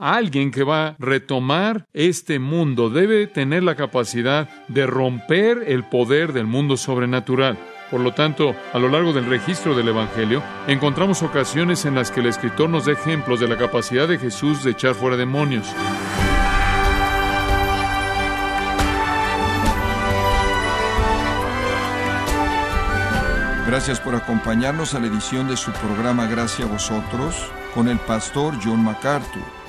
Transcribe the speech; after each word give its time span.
alguien 0.00 0.50
que 0.50 0.64
va 0.64 0.88
a 0.88 0.96
retomar 0.98 1.86
este 1.92 2.38
mundo 2.38 2.90
debe 2.90 3.26
tener 3.26 3.62
la 3.62 3.76
capacidad 3.76 4.48
de 4.68 4.86
romper 4.86 5.64
el 5.66 5.84
poder 5.84 6.32
del 6.32 6.46
mundo 6.46 6.76
sobrenatural. 6.76 7.58
Por 7.90 8.00
lo 8.00 8.14
tanto, 8.14 8.54
a 8.72 8.78
lo 8.78 8.88
largo 8.88 9.12
del 9.12 9.26
registro 9.26 9.74
del 9.74 9.88
Evangelio, 9.88 10.42
encontramos 10.66 11.22
ocasiones 11.22 11.84
en 11.84 11.96
las 11.96 12.10
que 12.10 12.20
el 12.20 12.26
escritor 12.26 12.70
nos 12.70 12.86
da 12.86 12.92
ejemplos 12.92 13.40
de 13.40 13.48
la 13.48 13.58
capacidad 13.58 14.08
de 14.08 14.18
Jesús 14.18 14.62
de 14.64 14.70
echar 14.70 14.94
fuera 14.94 15.16
demonios. 15.16 15.66
Gracias 23.66 24.00
por 24.00 24.14
acompañarnos 24.14 24.94
a 24.94 25.00
la 25.00 25.06
edición 25.06 25.46
de 25.46 25.56
su 25.56 25.70
programa 25.72 26.26
Gracias 26.26 26.68
a 26.68 26.72
vosotros 26.72 27.36
con 27.74 27.88
el 27.88 27.98
pastor 27.98 28.54
John 28.62 28.82
MacArthur. 28.82 29.59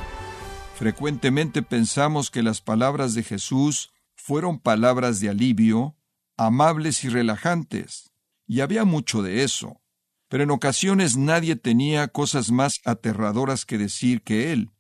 Frecuentemente 0.82 1.62
pensamos 1.62 2.32
que 2.32 2.42
las 2.42 2.60
palabras 2.60 3.14
de 3.14 3.22
Jesús 3.22 3.92
fueron 4.16 4.58
palabras 4.58 5.20
de 5.20 5.30
alivio, 5.30 5.96
amables 6.38 7.04
y 7.04 7.10
relajantes, 7.10 8.10
y 8.48 8.62
había 8.62 8.84
mucho 8.84 9.22
de 9.22 9.44
eso. 9.44 9.80
Pero 10.28 10.42
en 10.42 10.50
ocasiones 10.50 11.18
nadie 11.18 11.56
tenía 11.56 12.08
cosas 12.08 12.50
más 12.50 12.82
aterradoras 12.84 13.64
que 13.64 13.78
decir 13.78 14.24
que 14.24 14.54
él. 14.54 14.72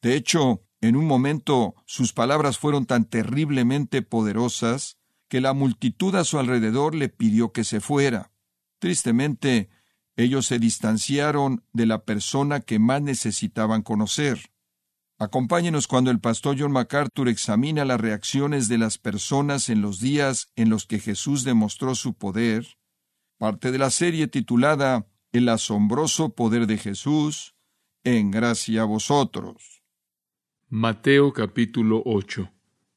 De 0.00 0.16
hecho, 0.16 0.62
en 0.80 0.96
un 0.96 1.04
momento 1.04 1.74
sus 1.84 2.14
palabras 2.14 2.56
fueron 2.56 2.86
tan 2.86 3.04
terriblemente 3.04 4.00
poderosas 4.00 4.96
que 5.28 5.42
la 5.42 5.52
multitud 5.52 6.14
a 6.14 6.24
su 6.24 6.38
alrededor 6.38 6.94
le 6.94 7.10
pidió 7.10 7.52
que 7.52 7.64
se 7.64 7.82
fuera. 7.82 8.32
Tristemente, 8.78 9.68
ellos 10.16 10.46
se 10.46 10.58
distanciaron 10.58 11.62
de 11.74 11.84
la 11.84 12.06
persona 12.06 12.60
que 12.60 12.78
más 12.78 13.02
necesitaban 13.02 13.82
conocer. 13.82 14.51
Acompáñenos 15.22 15.86
cuando 15.86 16.10
el 16.10 16.18
pastor 16.18 16.56
John 16.58 16.72
MacArthur 16.72 17.28
examina 17.28 17.84
las 17.84 18.00
reacciones 18.00 18.66
de 18.66 18.76
las 18.76 18.98
personas 18.98 19.68
en 19.68 19.80
los 19.80 20.00
días 20.00 20.50
en 20.56 20.68
los 20.68 20.84
que 20.84 20.98
Jesús 20.98 21.44
demostró 21.44 21.94
su 21.94 22.14
poder, 22.14 22.66
parte 23.38 23.70
de 23.70 23.78
la 23.78 23.90
serie 23.90 24.26
titulada 24.26 25.06
El 25.30 25.48
asombroso 25.48 26.30
poder 26.34 26.66
de 26.66 26.76
Jesús, 26.76 27.54
en 28.02 28.32
gracia 28.32 28.82
a 28.82 28.84
vosotros. 28.84 29.84
Mateo 30.68 31.32
capítulo 31.32 32.02
8. 32.04 32.50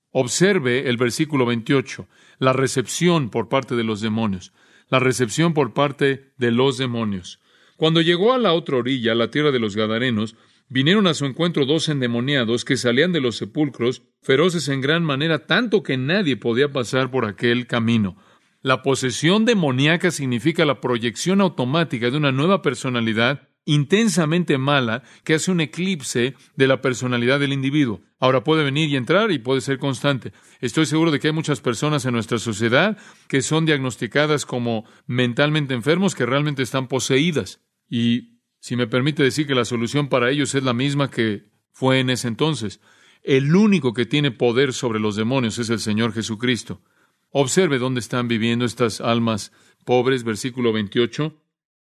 Observe 0.10 0.90
el 0.90 0.98
versículo 0.98 1.46
28, 1.46 2.08
la 2.40 2.54
recepción 2.54 3.30
por 3.30 3.50
parte 3.50 3.76
de 3.76 3.84
los 3.84 4.02
demonios 4.02 4.52
la 4.90 5.00
recepción 5.00 5.54
por 5.54 5.74
parte 5.74 6.32
de 6.38 6.52
los 6.52 6.78
demonios. 6.78 7.40
Cuando 7.78 8.02
llegó 8.02 8.34
a 8.34 8.38
la 8.38 8.54
otra 8.54 8.78
orilla, 8.78 9.16
la 9.16 9.30
tierra 9.32 9.52
de 9.52 9.60
los 9.60 9.76
Gadarenos, 9.76 10.36
vinieron 10.70 11.08
a 11.08 11.14
su 11.14 11.26
encuentro 11.26 11.66
dos 11.66 11.90
endemoniados 11.90 12.66
que 12.66 12.78
salían 12.78 13.12
de 13.12 13.22
los 13.22 13.38
sepulcros, 13.38 14.04
feroces 14.22 14.68
en 14.68 14.82
gran 14.82 15.04
manera, 15.04 15.46
tanto 15.46 15.84
que 15.84 15.98
nadie 15.98 16.38
podía 16.38 16.72
pasar 16.72 17.12
por 17.12 17.26
aquel 17.26 17.68
camino. 17.68 18.18
La 18.62 18.82
posesión 18.82 19.46
demoníaca 19.46 20.10
significa 20.10 20.66
la 20.66 20.82
proyección 20.82 21.42
automática 21.42 22.10
de 22.10 22.18
una 22.18 22.32
nueva 22.32 22.62
personalidad 22.62 23.50
intensamente 23.66 24.58
mala 24.58 25.04
que 25.24 25.34
hace 25.34 25.52
un 25.52 25.60
eclipse 25.60 26.36
de 26.56 26.68
la 26.68 26.82
personalidad 26.82 27.40
del 27.40 27.54
individuo. 27.54 28.02
Ahora 28.20 28.44
puede 28.44 28.64
venir 28.64 28.90
y 28.90 28.96
entrar 28.96 29.32
y 29.32 29.40
puede 29.40 29.62
ser 29.62 29.80
constante. 29.80 30.32
Estoy 30.62 30.86
seguro 30.86 31.12
de 31.12 31.20
que 31.20 31.28
hay 31.28 31.34
muchas 31.34 31.62
personas 31.62 32.06
en 32.06 32.14
nuestra 32.14 32.38
sociedad 32.38 32.98
que 33.28 33.42
son 33.42 33.66
diagnosticadas 33.66 34.46
como 34.46 34.86
mentalmente 35.06 35.74
enfermos 35.74 36.16
que 36.16 36.26
realmente 36.26 36.64
están 36.64 36.88
poseídas. 36.88 37.62
Y 37.90 38.35
si 38.66 38.76
me 38.76 38.88
permite 38.88 39.22
decir 39.22 39.46
que 39.46 39.54
la 39.54 39.64
solución 39.64 40.10
para 40.10 40.32
ellos 40.32 40.56
es 40.56 40.64
la 40.64 40.74
misma 40.74 41.12
que 41.12 41.44
fue 41.72 42.00
en 42.00 42.10
ese 42.10 42.28
entonces. 42.28 42.80
El 43.22 43.56
único 43.56 43.94
que 43.94 44.08
tiene 44.08 44.32
poder 44.32 44.74
sobre 44.74 45.00
los 45.00 45.16
demonios 45.16 45.60
es 45.60 45.70
el 45.70 45.80
Señor 45.80 46.14
Jesucristo. 46.14 46.82
Observe 47.30 47.78
dónde 47.78 48.00
están 48.00 48.28
viviendo 48.28 48.66
estas 48.66 49.02
almas 49.02 49.52
pobres, 49.86 50.24
versículo 50.24 50.74
28 50.74 51.40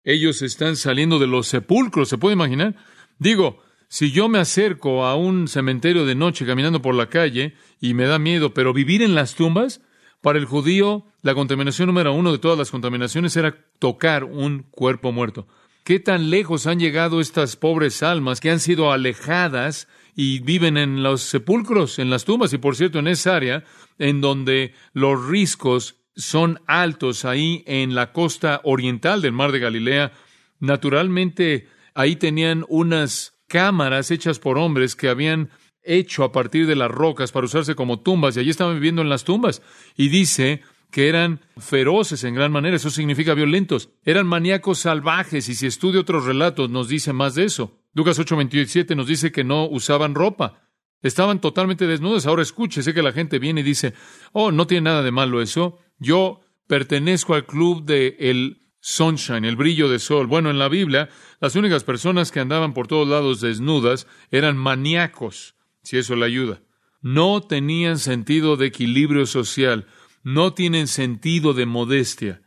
ellos 0.06 0.42
están 0.42 0.78
saliendo 0.78 1.20
de 1.20 1.28
los 1.28 1.48
sepulcros, 1.48 2.08
¿se 2.08 2.18
puede 2.18 2.36
imaginar? 2.36 2.78
Digo, 3.18 3.62
si 3.90 4.12
yo 4.14 4.30
me 4.30 4.40
acerco 4.40 5.06
a 5.06 5.18
un 5.18 5.50
cementerio 5.50 6.06
de 6.06 6.16
noche 6.16 6.46
caminando 6.46 6.82
por 6.82 6.96
la 6.96 7.10
calle 7.10 7.56
y 7.82 7.94
me 7.94 8.06
da 8.06 8.20
miedo, 8.20 8.54
pero 8.54 8.74
vivir 8.74 9.02
en 9.02 9.16
las 9.16 9.36
tumbas, 9.36 9.82
para 10.22 10.40
el 10.40 10.46
judío 10.46 11.06
la 11.24 11.36
contaminación 11.36 11.88
número 11.88 12.14
uno 12.14 12.32
de 12.32 12.40
todas 12.40 12.58
las 12.58 12.72
contaminaciones 12.72 13.36
era 13.36 13.66
tocar 13.80 14.24
un 14.24 14.64
cuerpo 14.72 15.12
muerto. 15.12 15.46
¿Qué 15.84 16.00
tan 16.00 16.30
lejos 16.30 16.68
han 16.68 16.80
llegado 16.80 17.20
estas 17.20 17.56
pobres 17.56 18.04
almas 18.04 18.40
que 18.40 18.52
han 18.52 18.60
sido 18.60 18.92
alejadas 18.92 19.88
y 20.16 20.40
viven 20.40 20.78
en 20.78 21.02
los 21.02 21.22
sepulcros, 21.22 22.00
en 22.00 22.10
las 22.10 22.26
tumbas? 22.26 22.54
Y 22.54 22.58
por 22.58 22.76
cierto, 22.76 23.00
en 23.00 23.08
esa 23.08 23.36
área 23.36 23.64
en 23.98 24.22
donde 24.22 24.74
los 24.94 25.28
riscos 25.28 25.96
son 26.16 26.60
altos 26.68 27.26
ahí 27.26 27.64
en 27.66 27.96
la 27.96 28.12
costa 28.12 28.62
oriental 28.64 29.22
del 29.22 29.32
mar 29.32 29.52
de 29.52 29.60
Galilea. 29.60 30.12
Naturalmente, 30.60 31.68
ahí 31.94 32.18
tenían 32.18 32.66
unas 32.68 33.40
cámaras 33.48 34.12
hechas 34.12 34.40
por 34.40 34.58
hombres 34.58 34.96
que 34.96 35.10
habían 35.10 35.50
hecho 35.82 36.24
a 36.24 36.32
partir 36.32 36.68
de 36.68 36.76
las 36.76 36.92
rocas 36.92 37.32
para 37.32 37.46
usarse 37.46 37.74
como 37.74 38.02
tumbas 38.02 38.36
y 38.36 38.42
allí 38.42 38.50
estaban 38.50 38.76
viviendo 38.76 39.02
en 39.02 39.10
las 39.10 39.24
tumbas. 39.24 39.62
Y 39.96 40.10
dice 40.10 40.62
que 40.92 41.08
eran 41.08 41.42
feroces 41.58 42.24
en 42.24 42.36
gran 42.36 42.52
manera, 42.52 42.76
eso 42.76 42.90
significa 42.90 43.34
violentos, 43.34 43.90
eran 44.04 44.28
maníacos 44.28 44.80
salvajes 44.80 45.48
y 45.50 45.56
si 45.56 45.68
estudia 45.68 46.02
otros 46.02 46.26
relatos 46.26 46.70
nos 46.70 46.88
dice 46.88 47.14
más 47.14 47.36
de 47.36 47.46
eso. 47.46 47.80
Lucas 47.94 48.20
8:27 48.20 48.96
nos 48.96 49.08
dice 49.08 49.32
que 49.32 49.44
no 49.44 49.68
usaban 49.68 50.16
ropa, 50.16 50.62
estaban 51.02 51.42
totalmente 51.42 51.88
desnudos. 51.88 52.26
Ahora 52.26 52.44
escuche, 52.44 52.84
sé 52.84 52.94
que 52.94 53.04
la 53.04 53.12
gente 53.12 53.40
viene 53.40 53.62
y 53.62 53.64
dice, 53.64 53.94
oh, 54.32 54.52
no 54.52 54.68
tiene 54.68 54.86
nada 54.86 55.04
de 55.04 55.12
malo 55.12 55.42
eso, 55.42 55.80
yo 55.98 56.42
pertenezco 56.68 57.34
al 57.34 57.46
club 57.46 57.84
de 57.86 58.16
el 58.20 58.60
sunshine, 58.80 59.46
el 59.46 59.56
brillo 59.56 59.90
de 59.90 60.00
sol. 60.00 60.28
Bueno, 60.28 60.50
en 60.50 60.60
la 60.60 60.70
Biblia, 60.70 61.10
las 61.40 61.56
únicas 61.56 61.84
personas 61.84 62.32
que 62.32 62.40
andaban 62.40 62.74
por 62.74 62.88
todos 62.88 63.08
lados 63.08 63.42
desnudas 63.42 64.08
eran 64.32 64.58
maníacos, 64.58 65.56
si 65.84 65.98
eso 65.98 66.16
le 66.16 66.26
ayuda. 66.26 66.62
No 67.02 67.42
tenían 67.42 67.98
sentido 67.98 68.58
de 68.58 68.68
equilibrio 68.68 69.26
social, 69.26 69.88
no 70.24 70.54
tienen 70.54 70.88
sentido 70.88 71.54
de 71.54 71.66
modestia. 71.66 72.42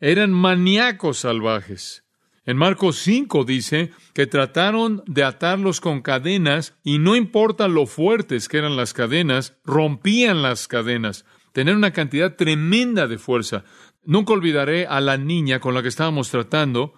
Eran 0.00 0.32
maníacos 0.32 1.18
salvajes. 1.18 2.04
En 2.46 2.56
Marcos 2.56 2.96
5 2.98 3.44
dice 3.44 3.90
que 4.12 4.26
trataron 4.26 5.02
de 5.06 5.24
atarlos 5.24 5.80
con 5.80 6.02
cadenas 6.02 6.76
y 6.82 6.98
no 6.98 7.16
importa 7.16 7.68
lo 7.68 7.86
fuertes 7.86 8.48
que 8.48 8.58
eran 8.58 8.76
las 8.76 8.92
cadenas, 8.92 9.56
rompían 9.64 10.42
las 10.42 10.68
cadenas 10.68 11.24
tener 11.54 11.76
una 11.76 11.92
cantidad 11.92 12.34
tremenda 12.34 13.06
de 13.06 13.16
fuerza. 13.16 13.64
Nunca 14.04 14.32
olvidaré 14.32 14.86
a 14.88 15.00
la 15.00 15.16
niña 15.16 15.60
con 15.60 15.72
la 15.72 15.82
que 15.82 15.88
estábamos 15.88 16.28
tratando. 16.28 16.94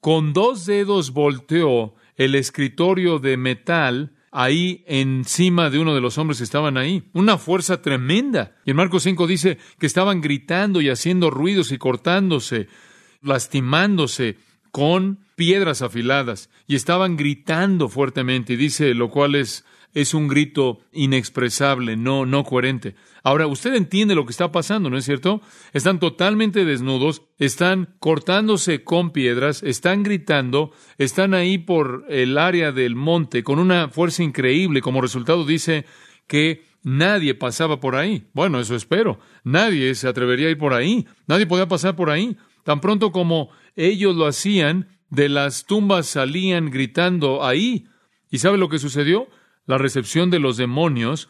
Con 0.00 0.32
dos 0.32 0.64
dedos 0.64 1.12
volteó 1.12 1.94
el 2.16 2.34
escritorio 2.34 3.18
de 3.18 3.36
metal 3.36 4.14
ahí 4.38 4.84
encima 4.86 5.68
de 5.68 5.80
uno 5.80 5.96
de 5.96 6.00
los 6.00 6.16
hombres 6.16 6.38
que 6.38 6.44
estaban 6.44 6.76
ahí. 6.76 7.02
Una 7.12 7.38
fuerza 7.38 7.82
tremenda. 7.82 8.54
Y 8.64 8.70
en 8.70 8.76
Marcos 8.76 9.02
5 9.02 9.26
dice 9.26 9.58
que 9.80 9.86
estaban 9.86 10.20
gritando 10.20 10.80
y 10.80 10.90
haciendo 10.90 11.28
ruidos 11.28 11.72
y 11.72 11.78
cortándose, 11.78 12.68
lastimándose 13.20 14.38
con 14.70 15.18
piedras 15.34 15.82
afiladas. 15.82 16.50
Y 16.68 16.76
estaban 16.76 17.16
gritando 17.16 17.88
fuertemente. 17.88 18.52
Y 18.52 18.56
dice, 18.56 18.94
lo 18.94 19.10
cual 19.10 19.34
es 19.34 19.64
es 19.94 20.14
un 20.14 20.28
grito 20.28 20.80
inexpresable, 20.92 21.96
no, 21.96 22.26
no 22.26 22.44
coherente. 22.44 22.94
Ahora, 23.22 23.46
usted 23.46 23.74
entiende 23.74 24.14
lo 24.14 24.24
que 24.24 24.30
está 24.32 24.52
pasando, 24.52 24.90
¿no 24.90 24.96
es 24.96 25.04
cierto? 25.04 25.40
Están 25.72 25.98
totalmente 25.98 26.64
desnudos, 26.64 27.22
están 27.38 27.96
cortándose 27.98 28.84
con 28.84 29.10
piedras, 29.10 29.62
están 29.62 30.02
gritando, 30.02 30.72
están 30.98 31.34
ahí 31.34 31.58
por 31.58 32.04
el 32.08 32.38
área 32.38 32.72
del 32.72 32.94
monte 32.94 33.42
con 33.42 33.58
una 33.58 33.88
fuerza 33.88 34.22
increíble. 34.22 34.82
Como 34.82 35.00
resultado 35.00 35.44
dice 35.44 35.84
que 36.26 36.64
nadie 36.82 37.34
pasaba 37.34 37.80
por 37.80 37.96
ahí. 37.96 38.28
Bueno, 38.34 38.60
eso 38.60 38.74
espero. 38.74 39.18
Nadie 39.44 39.94
se 39.94 40.08
atrevería 40.08 40.48
a 40.48 40.50
ir 40.50 40.58
por 40.58 40.74
ahí. 40.74 41.06
Nadie 41.26 41.46
podía 41.46 41.68
pasar 41.68 41.96
por 41.96 42.10
ahí. 42.10 42.36
Tan 42.64 42.80
pronto 42.80 43.12
como 43.12 43.50
ellos 43.76 44.14
lo 44.16 44.26
hacían, 44.26 44.88
de 45.10 45.28
las 45.28 45.64
tumbas 45.64 46.06
salían 46.06 46.70
gritando 46.70 47.44
ahí. 47.44 47.86
¿Y 48.30 48.38
sabe 48.38 48.58
lo 48.58 48.68
que 48.68 48.78
sucedió? 48.78 49.28
La 49.68 49.78
recepción 49.78 50.30
de 50.30 50.40
los 50.40 50.56
demonios, 50.56 51.28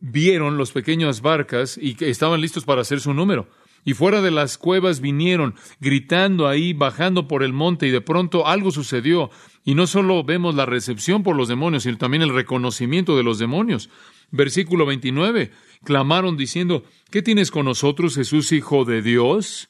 vieron 0.00 0.56
los 0.56 0.70
pequeñas 0.72 1.20
barcas 1.20 1.76
y 1.76 1.96
que 1.96 2.08
estaban 2.08 2.40
listos 2.40 2.64
para 2.64 2.80
hacer 2.80 3.00
su 3.00 3.12
número. 3.12 3.50
Y 3.84 3.94
fuera 3.94 4.22
de 4.22 4.30
las 4.30 4.58
cuevas 4.58 5.00
vinieron, 5.00 5.54
gritando 5.80 6.46
ahí, 6.46 6.72
bajando 6.72 7.26
por 7.26 7.42
el 7.42 7.52
monte, 7.52 7.88
y 7.88 7.90
de 7.90 8.00
pronto 8.00 8.46
algo 8.46 8.70
sucedió. 8.70 9.30
Y 9.64 9.74
no 9.74 9.86
solo 9.86 10.22
vemos 10.22 10.54
la 10.54 10.66
recepción 10.66 11.22
por 11.22 11.36
los 11.36 11.48
demonios, 11.48 11.82
sino 11.82 11.98
también 11.98 12.22
el 12.22 12.34
reconocimiento 12.34 13.16
de 13.16 13.24
los 13.24 13.38
demonios. 13.38 13.90
Versículo 14.30 14.86
29. 14.86 15.50
Clamaron 15.84 16.36
diciendo, 16.36 16.84
¿qué 17.10 17.22
tienes 17.22 17.50
con 17.50 17.64
nosotros, 17.64 18.14
Jesús, 18.14 18.52
Hijo 18.52 18.84
de 18.84 19.02
Dios? 19.02 19.68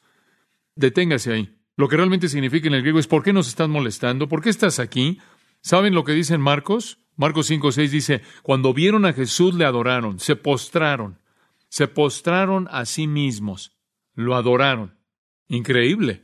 Deténgase 0.75 1.33
ahí. 1.33 1.55
Lo 1.75 1.87
que 1.87 1.97
realmente 1.97 2.29
significa 2.29 2.67
en 2.67 2.75
el 2.75 2.81
griego 2.81 2.99
es, 2.99 3.07
¿por 3.07 3.23
qué 3.23 3.33
nos 3.33 3.47
estás 3.47 3.69
molestando? 3.69 4.27
¿Por 4.27 4.41
qué 4.41 4.49
estás 4.49 4.79
aquí? 4.79 5.19
¿Saben 5.61 5.95
lo 5.95 6.03
que 6.03 6.13
dicen 6.13 6.39
Marcos? 6.39 6.99
Marcos 7.19 7.47
5, 7.47 7.73
6 7.73 7.91
dice, 7.91 8.21
cuando 8.43 8.73
vieron 8.73 9.05
a 9.05 9.11
Jesús 9.11 9.53
le 9.53 9.65
adoraron, 9.65 10.21
se 10.21 10.37
postraron, 10.37 11.19
se 11.67 11.89
postraron 11.89 12.69
a 12.71 12.85
sí 12.85 13.07
mismos, 13.07 13.77
lo 14.13 14.35
adoraron. 14.35 14.95
Increíble 15.49 16.23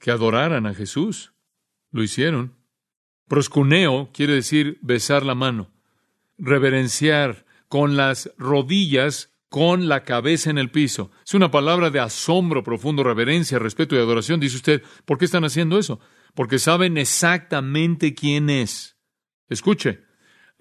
que 0.00 0.10
adoraran 0.10 0.66
a 0.66 0.74
Jesús. 0.74 1.34
Lo 1.92 2.02
hicieron. 2.02 2.56
Proscuneo 3.28 4.10
quiere 4.12 4.34
decir 4.34 4.76
besar 4.82 5.24
la 5.24 5.36
mano, 5.36 5.70
reverenciar 6.36 7.46
con 7.68 7.96
las 7.96 8.28
rodillas, 8.36 9.32
con 9.48 9.86
la 9.86 10.02
cabeza 10.02 10.50
en 10.50 10.58
el 10.58 10.72
piso. 10.72 11.12
Es 11.24 11.34
una 11.34 11.52
palabra 11.52 11.90
de 11.90 12.00
asombro 12.00 12.64
profundo, 12.64 13.04
reverencia, 13.04 13.60
respeto 13.60 13.94
y 13.94 13.98
adoración. 13.98 14.40
Dice 14.40 14.56
usted, 14.56 14.82
¿por 15.04 15.16
qué 15.16 15.26
están 15.26 15.44
haciendo 15.44 15.78
eso? 15.78 16.00
Porque 16.34 16.58
saben 16.58 16.98
exactamente 16.98 18.16
quién 18.16 18.50
es. 18.50 18.96
Escuche, 19.48 20.02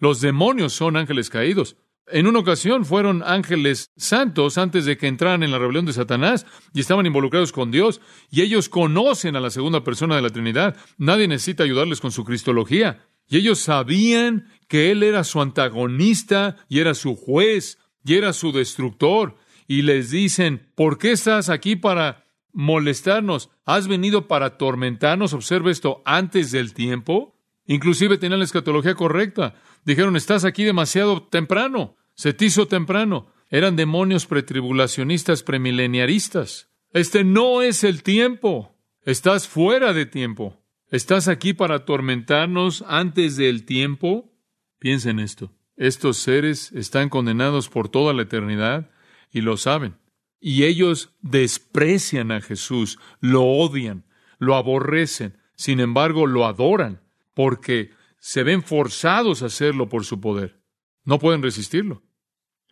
los 0.04 0.20
demonios 0.20 0.74
son 0.74 0.98
ángeles 0.98 1.30
caídos. 1.30 1.78
En 2.08 2.28
una 2.28 2.40
ocasión 2.40 2.84
fueron 2.84 3.24
ángeles 3.24 3.94
santos 3.96 4.58
antes 4.58 4.84
de 4.84 4.98
que 4.98 5.08
entraran 5.08 5.44
en 5.44 5.52
la 5.52 5.60
rebelión 5.60 5.86
de 5.86 5.94
Satanás 5.94 6.46
y 6.74 6.82
estaban 6.82 7.06
involucrados 7.06 7.54
con 7.54 7.72
Dios 7.72 8.02
y 8.30 8.42
ellos 8.42 8.68
conocen 8.68 9.38
a 9.38 9.40
la 9.40 9.50
segunda 9.50 9.86
persona 9.86 10.18
de 10.18 10.22
la 10.22 10.30
Trinidad. 10.30 10.76
Nadie 10.98 11.30
necesita 11.30 11.64
ayudarles 11.64 12.02
con 12.02 12.12
su 12.12 12.26
cristología. 12.26 13.08
Y 13.30 13.38
ellos 13.38 13.60
sabían 13.60 14.50
que 14.68 14.92
Él 14.92 15.04
era 15.04 15.24
su 15.24 15.42
antagonista 15.42 16.58
y 16.68 16.80
era 16.80 16.96
su 16.96 17.16
juez 17.16 17.78
y 18.04 18.16
era 18.16 18.34
su 18.34 18.52
destructor. 18.52 19.38
Y 19.70 19.84
les 19.84 20.12
dicen, 20.12 20.70
¿por 20.76 20.98
qué 20.98 21.14
estás 21.14 21.48
aquí 21.48 21.78
para 21.78 22.26
molestarnos? 22.52 23.52
¿Has 23.64 23.88
venido 23.88 24.28
para 24.28 24.48
atormentarnos? 24.48 25.32
Observa 25.32 25.72
esto 25.72 26.02
antes 26.04 26.52
del 26.52 26.74
tiempo. 26.74 27.34
Inclusive 27.66 28.18
tenían 28.18 28.40
la 28.40 28.46
escatología 28.46 28.96
correcta. 28.96 29.56
Dijeron, 29.86 30.16
estás 30.16 30.46
aquí 30.46 30.64
demasiado 30.64 31.24
temprano, 31.24 31.98
se 32.16 32.34
te 32.34 32.46
hizo 32.46 32.68
temprano. 32.68 33.28
Eran 33.50 33.76
demonios 33.76 34.26
pretribulacionistas, 34.26 35.44
premileniaristas. 35.44 36.70
Este 36.92 37.24
no 37.24 37.62
es 37.62 37.84
el 37.84 38.02
tiempo. 38.02 38.76
Estás 39.04 39.48
fuera 39.48 39.94
de 39.94 40.06
tiempo. 40.06 40.60
¿Estás 40.90 41.28
aquí 41.28 41.54
para 41.54 41.76
atormentarnos 41.76 42.84
antes 42.88 43.36
del 43.36 43.66
tiempo? 43.66 44.32
Piensa 44.80 45.10
en 45.10 45.20
esto. 45.20 45.52
Estos 45.76 46.18
seres 46.18 46.72
están 46.72 47.10
condenados 47.10 47.68
por 47.68 47.90
toda 47.90 48.14
la 48.14 48.24
eternidad 48.24 48.90
y 49.32 49.42
lo 49.42 49.58
saben. 49.58 49.96
Y 50.40 50.66
ellos 50.66 51.14
desprecian 51.22 52.32
a 52.32 52.42
Jesús, 52.42 53.00
lo 53.20 53.44
odian, 53.44 54.06
lo 54.38 54.56
aborrecen, 54.56 55.38
sin 55.56 55.80
embargo 55.80 56.28
lo 56.28 56.46
adoran, 56.46 57.02
porque 57.34 57.92
se 58.26 58.44
ven 58.44 58.64
forzados 58.64 59.44
a 59.44 59.48
hacerlo 59.48 59.90
por 59.90 60.06
su 60.06 60.22
poder. 60.22 60.58
No 61.04 61.20
pueden 61.20 61.44
resistirlo. 61.44 62.04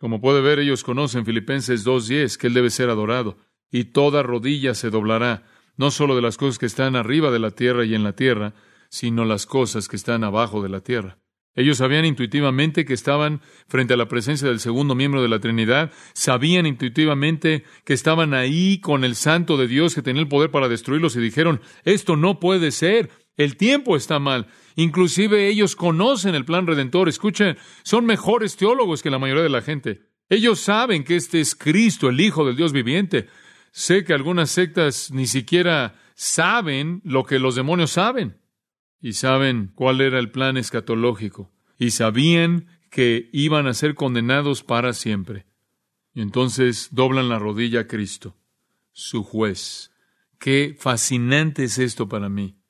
Como 0.00 0.18
puede 0.18 0.40
ver, 0.40 0.58
ellos 0.58 0.82
conocen 0.82 1.26
Filipenses 1.26 1.84
2.10, 1.84 2.38
que 2.38 2.46
Él 2.46 2.54
debe 2.54 2.70
ser 2.70 2.88
adorado, 2.88 3.36
y 3.70 3.84
toda 3.84 4.22
rodilla 4.22 4.72
se 4.72 4.88
doblará, 4.88 5.44
no 5.76 5.90
solo 5.90 6.16
de 6.16 6.22
las 6.22 6.38
cosas 6.38 6.58
que 6.58 6.64
están 6.64 6.96
arriba 6.96 7.30
de 7.30 7.38
la 7.38 7.50
tierra 7.50 7.84
y 7.84 7.94
en 7.94 8.02
la 8.02 8.14
tierra, 8.14 8.54
sino 8.88 9.26
las 9.26 9.44
cosas 9.44 9.88
que 9.88 9.96
están 9.96 10.24
abajo 10.24 10.62
de 10.62 10.70
la 10.70 10.80
tierra. 10.80 11.18
Ellos 11.54 11.76
sabían 11.76 12.06
intuitivamente 12.06 12.86
que 12.86 12.94
estaban 12.94 13.42
frente 13.68 13.92
a 13.92 13.98
la 13.98 14.08
presencia 14.08 14.48
del 14.48 14.58
segundo 14.58 14.94
miembro 14.94 15.20
de 15.20 15.28
la 15.28 15.38
Trinidad, 15.38 15.92
sabían 16.14 16.64
intuitivamente 16.64 17.64
que 17.84 17.92
estaban 17.92 18.32
ahí 18.32 18.80
con 18.80 19.04
el 19.04 19.16
Santo 19.16 19.58
de 19.58 19.68
Dios 19.68 19.94
que 19.94 20.00
tenía 20.00 20.22
el 20.22 20.28
poder 20.28 20.50
para 20.50 20.70
destruirlos 20.70 21.14
y 21.16 21.20
dijeron, 21.20 21.60
esto 21.84 22.16
no 22.16 22.40
puede 22.40 22.70
ser, 22.70 23.10
el 23.36 23.56
tiempo 23.56 23.96
está 23.96 24.18
mal. 24.18 24.46
Inclusive 24.76 25.48
ellos 25.48 25.76
conocen 25.76 26.34
el 26.34 26.44
plan 26.44 26.66
redentor. 26.66 27.08
Escuchen, 27.08 27.56
son 27.82 28.04
mejores 28.04 28.56
teólogos 28.56 29.02
que 29.02 29.10
la 29.10 29.18
mayoría 29.18 29.42
de 29.42 29.48
la 29.48 29.62
gente. 29.62 30.02
Ellos 30.28 30.60
saben 30.60 31.04
que 31.04 31.16
este 31.16 31.40
es 31.40 31.54
Cristo, 31.54 32.08
el 32.08 32.20
Hijo 32.20 32.46
del 32.46 32.56
Dios 32.56 32.72
viviente. 32.72 33.28
Sé 33.70 34.04
que 34.04 34.14
algunas 34.14 34.50
sectas 34.50 35.10
ni 35.10 35.26
siquiera 35.26 35.94
saben 36.14 37.00
lo 37.04 37.24
que 37.24 37.38
los 37.38 37.54
demonios 37.54 37.92
saben. 37.92 38.38
Y 39.00 39.14
saben 39.14 39.72
cuál 39.74 40.00
era 40.00 40.18
el 40.18 40.30
plan 40.30 40.56
escatológico. 40.56 41.50
Y 41.78 41.90
sabían 41.90 42.68
que 42.90 43.30
iban 43.32 43.66
a 43.66 43.74
ser 43.74 43.94
condenados 43.94 44.62
para 44.62 44.92
siempre. 44.92 45.46
Y 46.14 46.20
entonces 46.20 46.88
doblan 46.92 47.28
la 47.28 47.38
rodilla 47.38 47.80
a 47.80 47.86
Cristo, 47.86 48.36
su 48.92 49.24
juez. 49.24 49.90
Qué 50.38 50.76
fascinante 50.78 51.64
es 51.64 51.78
esto 51.78 52.08
para 52.08 52.28
mí. 52.28 52.61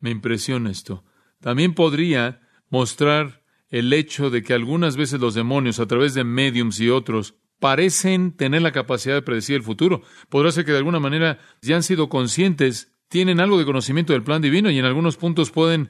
Me 0.00 0.10
impresiona 0.10 0.70
esto. 0.70 1.04
También 1.40 1.74
podría 1.74 2.40
mostrar 2.70 3.42
el 3.68 3.92
hecho 3.92 4.30
de 4.30 4.42
que 4.42 4.54
algunas 4.54 4.96
veces 4.96 5.20
los 5.20 5.34
demonios, 5.34 5.80
a 5.80 5.86
través 5.86 6.14
de 6.14 6.24
mediums 6.24 6.80
y 6.80 6.88
otros, 6.90 7.34
parecen 7.58 8.32
tener 8.36 8.62
la 8.62 8.72
capacidad 8.72 9.14
de 9.14 9.22
predecir 9.22 9.56
el 9.56 9.62
futuro. 9.62 10.02
Podrá 10.28 10.52
ser 10.52 10.64
que 10.64 10.72
de 10.72 10.78
alguna 10.78 11.00
manera 11.00 11.38
ya 11.60 11.76
han 11.76 11.82
sido 11.82 12.08
conscientes, 12.08 12.92
tienen 13.08 13.40
algo 13.40 13.58
de 13.58 13.64
conocimiento 13.64 14.12
del 14.12 14.22
plan 14.22 14.42
divino 14.42 14.70
y 14.70 14.78
en 14.78 14.84
algunos 14.84 15.16
puntos 15.16 15.50
pueden 15.50 15.88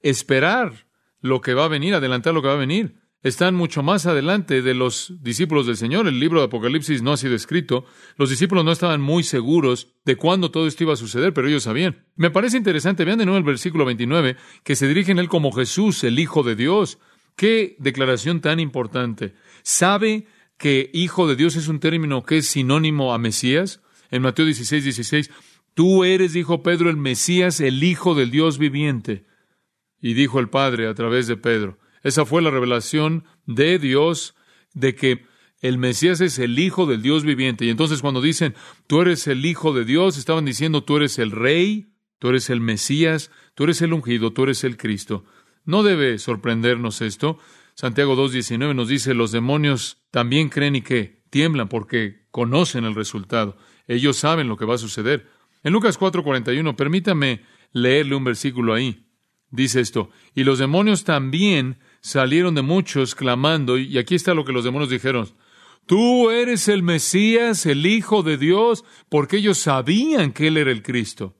esperar 0.00 0.86
lo 1.20 1.40
que 1.40 1.54
va 1.54 1.64
a 1.64 1.68
venir, 1.68 1.94
adelantar 1.94 2.34
lo 2.34 2.42
que 2.42 2.48
va 2.48 2.54
a 2.54 2.58
venir 2.58 3.07
están 3.22 3.54
mucho 3.54 3.82
más 3.82 4.06
adelante 4.06 4.62
de 4.62 4.74
los 4.74 5.12
discípulos 5.20 5.66
del 5.66 5.76
Señor. 5.76 6.06
El 6.06 6.20
libro 6.20 6.38
de 6.40 6.46
Apocalipsis 6.46 7.02
no 7.02 7.12
ha 7.12 7.16
sido 7.16 7.34
escrito. 7.34 7.84
Los 8.16 8.30
discípulos 8.30 8.64
no 8.64 8.72
estaban 8.72 9.00
muy 9.00 9.24
seguros 9.24 9.94
de 10.04 10.16
cuándo 10.16 10.50
todo 10.50 10.66
esto 10.66 10.84
iba 10.84 10.92
a 10.92 10.96
suceder, 10.96 11.34
pero 11.34 11.48
ellos 11.48 11.64
sabían. 11.64 12.06
Me 12.14 12.30
parece 12.30 12.56
interesante, 12.56 13.04
vean 13.04 13.18
de 13.18 13.24
nuevo 13.24 13.38
el 13.38 13.44
versículo 13.44 13.84
29, 13.84 14.36
que 14.62 14.76
se 14.76 14.86
dirigen 14.86 15.18
a 15.18 15.22
él 15.22 15.28
como 15.28 15.52
Jesús, 15.52 16.04
el 16.04 16.18
Hijo 16.18 16.42
de 16.42 16.54
Dios. 16.54 16.98
Qué 17.34 17.76
declaración 17.78 18.40
tan 18.40 18.60
importante. 18.60 19.34
¿Sabe 19.62 20.26
que 20.56 20.90
Hijo 20.92 21.26
de 21.26 21.36
Dios 21.36 21.56
es 21.56 21.68
un 21.68 21.80
término 21.80 22.22
que 22.22 22.38
es 22.38 22.46
sinónimo 22.46 23.14
a 23.14 23.18
Mesías? 23.18 23.80
En 24.10 24.22
Mateo 24.22 24.44
16, 24.44 24.84
16, 24.84 25.30
tú 25.74 26.04
eres, 26.04 26.32
dijo 26.32 26.62
Pedro, 26.62 26.88
el 26.88 26.96
Mesías, 26.96 27.60
el 27.60 27.82
Hijo 27.82 28.14
del 28.14 28.30
Dios 28.30 28.58
viviente. 28.58 29.26
Y 30.00 30.14
dijo 30.14 30.38
el 30.38 30.48
Padre 30.48 30.86
a 30.86 30.94
través 30.94 31.26
de 31.26 31.36
Pedro, 31.36 31.78
esa 32.02 32.24
fue 32.24 32.42
la 32.42 32.50
revelación 32.50 33.24
de 33.46 33.78
Dios 33.78 34.34
de 34.74 34.94
que 34.94 35.26
el 35.60 35.78
Mesías 35.78 36.20
es 36.20 36.38
el 36.38 36.58
Hijo 36.58 36.86
del 36.86 37.02
Dios 37.02 37.24
viviente. 37.24 37.64
Y 37.64 37.70
entonces 37.70 38.00
cuando 38.00 38.20
dicen, 38.20 38.54
tú 38.86 39.00
eres 39.00 39.26
el 39.26 39.44
Hijo 39.44 39.72
de 39.72 39.84
Dios, 39.84 40.16
estaban 40.16 40.44
diciendo, 40.44 40.84
tú 40.84 40.96
eres 40.96 41.18
el 41.18 41.32
Rey, 41.32 41.92
tú 42.18 42.28
eres 42.28 42.50
el 42.50 42.60
Mesías, 42.60 43.30
tú 43.54 43.64
eres 43.64 43.82
el 43.82 43.92
ungido, 43.92 44.32
tú 44.32 44.44
eres 44.44 44.64
el 44.64 44.76
Cristo. 44.76 45.24
No 45.64 45.82
debe 45.82 46.18
sorprendernos 46.18 47.02
esto. 47.02 47.38
Santiago 47.74 48.16
2.19 48.16 48.74
nos 48.74 48.88
dice, 48.88 49.14
los 49.14 49.32
demonios 49.32 50.02
también 50.10 50.48
creen 50.48 50.76
y 50.76 50.82
que 50.82 51.22
tiemblan 51.30 51.68
porque 51.68 52.26
conocen 52.30 52.84
el 52.84 52.94
resultado. 52.94 53.56
Ellos 53.86 54.16
saben 54.16 54.48
lo 54.48 54.56
que 54.56 54.64
va 54.64 54.74
a 54.74 54.78
suceder. 54.78 55.28
En 55.62 55.72
Lucas 55.72 55.98
4.41, 55.98 56.76
permítame 56.76 57.42
leerle 57.72 58.14
un 58.14 58.24
versículo 58.24 58.74
ahí. 58.74 59.06
Dice 59.50 59.80
esto, 59.80 60.10
y 60.34 60.44
los 60.44 60.58
demonios 60.58 61.04
también 61.04 61.78
salieron 62.00 62.54
de 62.54 62.62
muchos 62.62 63.14
clamando, 63.14 63.78
y 63.78 63.98
aquí 63.98 64.14
está 64.14 64.34
lo 64.34 64.44
que 64.44 64.52
los 64.52 64.64
demonios 64.64 64.90
dijeron, 64.90 65.28
tú 65.86 66.30
eres 66.30 66.68
el 66.68 66.82
Mesías, 66.82 67.66
el 67.66 67.86
Hijo 67.86 68.22
de 68.22 68.36
Dios, 68.36 68.84
porque 69.08 69.38
ellos 69.38 69.58
sabían 69.58 70.32
que 70.32 70.48
Él 70.48 70.56
era 70.56 70.70
el 70.70 70.82
Cristo. 70.82 71.36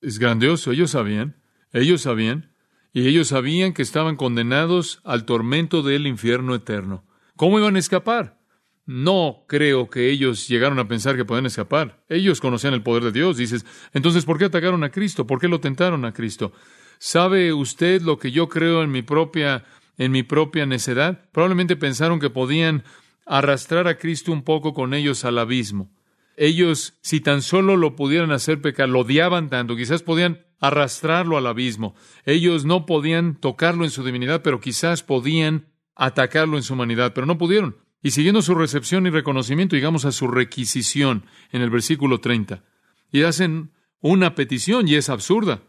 Es 0.00 0.18
grandioso, 0.18 0.72
ellos 0.72 0.90
sabían, 0.90 1.42
ellos 1.72 2.02
sabían, 2.02 2.52
y 2.92 3.08
ellos 3.08 3.28
sabían 3.28 3.72
que 3.72 3.82
estaban 3.82 4.16
condenados 4.16 5.00
al 5.04 5.24
tormento 5.24 5.82
del 5.82 6.06
infierno 6.06 6.54
eterno. 6.54 7.04
¿Cómo 7.36 7.58
iban 7.58 7.74
a 7.74 7.80
escapar? 7.80 8.38
No 8.86 9.46
creo 9.48 9.88
que 9.88 10.10
ellos 10.10 10.46
llegaron 10.46 10.78
a 10.78 10.86
pensar 10.86 11.16
que 11.16 11.24
podían 11.24 11.46
escapar. 11.46 12.04
Ellos 12.08 12.40
conocían 12.40 12.74
el 12.74 12.82
poder 12.82 13.02
de 13.04 13.12
Dios. 13.12 13.38
Dices, 13.38 13.64
entonces, 13.94 14.24
¿por 14.24 14.38
qué 14.38 14.44
atacaron 14.44 14.84
a 14.84 14.90
Cristo? 14.90 15.26
¿Por 15.26 15.40
qué 15.40 15.48
lo 15.48 15.58
tentaron 15.58 16.04
a 16.04 16.12
Cristo? 16.12 16.52
¿Sabe 16.98 17.52
usted 17.52 18.02
lo 18.02 18.18
que 18.18 18.30
yo 18.30 18.48
creo 18.48 18.82
en 18.82 18.90
mi 18.90 19.02
propia 19.02 19.64
en 19.96 20.12
mi 20.12 20.22
propia 20.22 20.66
necedad? 20.66 21.28
Probablemente 21.32 21.76
pensaron 21.76 22.20
que 22.20 22.30
podían 22.30 22.84
arrastrar 23.26 23.88
a 23.88 23.98
Cristo 23.98 24.32
un 24.32 24.42
poco 24.42 24.74
con 24.74 24.94
ellos 24.94 25.24
al 25.24 25.38
abismo. 25.38 25.90
Ellos, 26.36 26.94
si 27.00 27.20
tan 27.20 27.42
solo 27.42 27.76
lo 27.76 27.94
pudieran 27.94 28.32
hacer 28.32 28.60
pecar, 28.60 28.88
lo 28.88 29.00
odiaban 29.00 29.50
tanto, 29.50 29.76
quizás 29.76 30.02
podían 30.02 30.44
arrastrarlo 30.60 31.36
al 31.36 31.46
abismo. 31.46 31.94
Ellos 32.24 32.64
no 32.64 32.86
podían 32.86 33.36
tocarlo 33.36 33.84
en 33.84 33.90
su 33.90 34.04
divinidad, 34.04 34.42
pero 34.42 34.60
quizás 34.60 35.02
podían 35.02 35.66
atacarlo 35.94 36.56
en 36.56 36.62
su 36.62 36.74
humanidad, 36.74 37.12
pero 37.14 37.26
no 37.26 37.38
pudieron. 37.38 37.76
Y 38.02 38.10
siguiendo 38.10 38.42
su 38.42 38.54
recepción 38.54 39.06
y 39.06 39.10
reconocimiento, 39.10 39.76
llegamos 39.76 40.04
a 40.04 40.12
su 40.12 40.28
requisición 40.28 41.24
en 41.52 41.62
el 41.62 41.70
versículo 41.70 42.20
30. 42.20 42.62
Y 43.12 43.22
hacen 43.22 43.70
una 44.00 44.34
petición 44.34 44.88
y 44.88 44.96
es 44.96 45.08
absurda. 45.08 45.62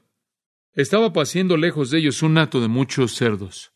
Estaba 0.75 1.13
paciendo 1.13 1.55
lejos 1.55 1.89
de 1.89 1.99
ellos 1.99 2.21
un 2.21 2.37
hato 2.37 2.61
de 2.61 2.67
muchos 2.67 3.15
cerdos. 3.15 3.71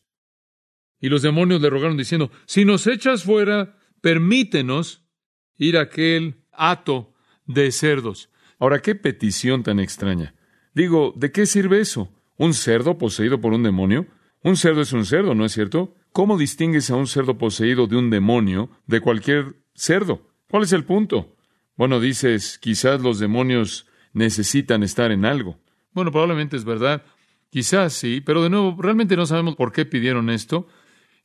Y 1.00 1.08
los 1.08 1.22
demonios 1.22 1.62
le 1.62 1.70
rogaron 1.70 1.96
diciendo, 1.96 2.30
si 2.44 2.66
nos 2.66 2.86
echas 2.86 3.24
fuera, 3.24 3.78
permítenos 4.02 5.02
ir 5.56 5.78
a 5.78 5.82
aquel 5.82 6.44
hato 6.52 7.14
de 7.46 7.72
cerdos. 7.72 8.30
Ahora, 8.58 8.82
qué 8.82 8.94
petición 8.94 9.62
tan 9.62 9.80
extraña. 9.80 10.34
Digo, 10.74 11.14
¿de 11.16 11.32
qué 11.32 11.46
sirve 11.46 11.80
eso? 11.80 12.12
¿Un 12.36 12.52
cerdo 12.52 12.98
poseído 12.98 13.40
por 13.40 13.54
un 13.54 13.62
demonio? 13.62 14.06
Un 14.42 14.56
cerdo 14.56 14.82
es 14.82 14.92
un 14.92 15.06
cerdo, 15.06 15.34
¿no 15.34 15.46
es 15.46 15.52
cierto? 15.52 15.94
¿Cómo 16.12 16.36
distingues 16.36 16.90
a 16.90 16.96
un 16.96 17.06
cerdo 17.06 17.38
poseído 17.38 17.86
de 17.86 17.96
un 17.96 18.10
demonio 18.10 18.70
de 18.86 19.00
cualquier 19.00 19.56
cerdo? 19.74 20.28
¿Cuál 20.50 20.64
es 20.64 20.72
el 20.72 20.84
punto? 20.84 21.36
Bueno, 21.76 21.98
dices, 21.98 22.58
quizás 22.58 23.00
los 23.00 23.18
demonios 23.18 23.86
necesitan 24.12 24.82
estar 24.82 25.12
en 25.12 25.24
algo. 25.24 25.58
Bueno, 25.92 26.10
probablemente 26.12 26.56
es 26.56 26.64
verdad. 26.64 27.02
Quizás 27.50 27.92
sí, 27.92 28.20
pero 28.20 28.42
de 28.42 28.50
nuevo, 28.50 28.76
realmente 28.80 29.16
no 29.16 29.26
sabemos 29.26 29.56
por 29.56 29.72
qué 29.72 29.84
pidieron 29.84 30.30
esto. 30.30 30.68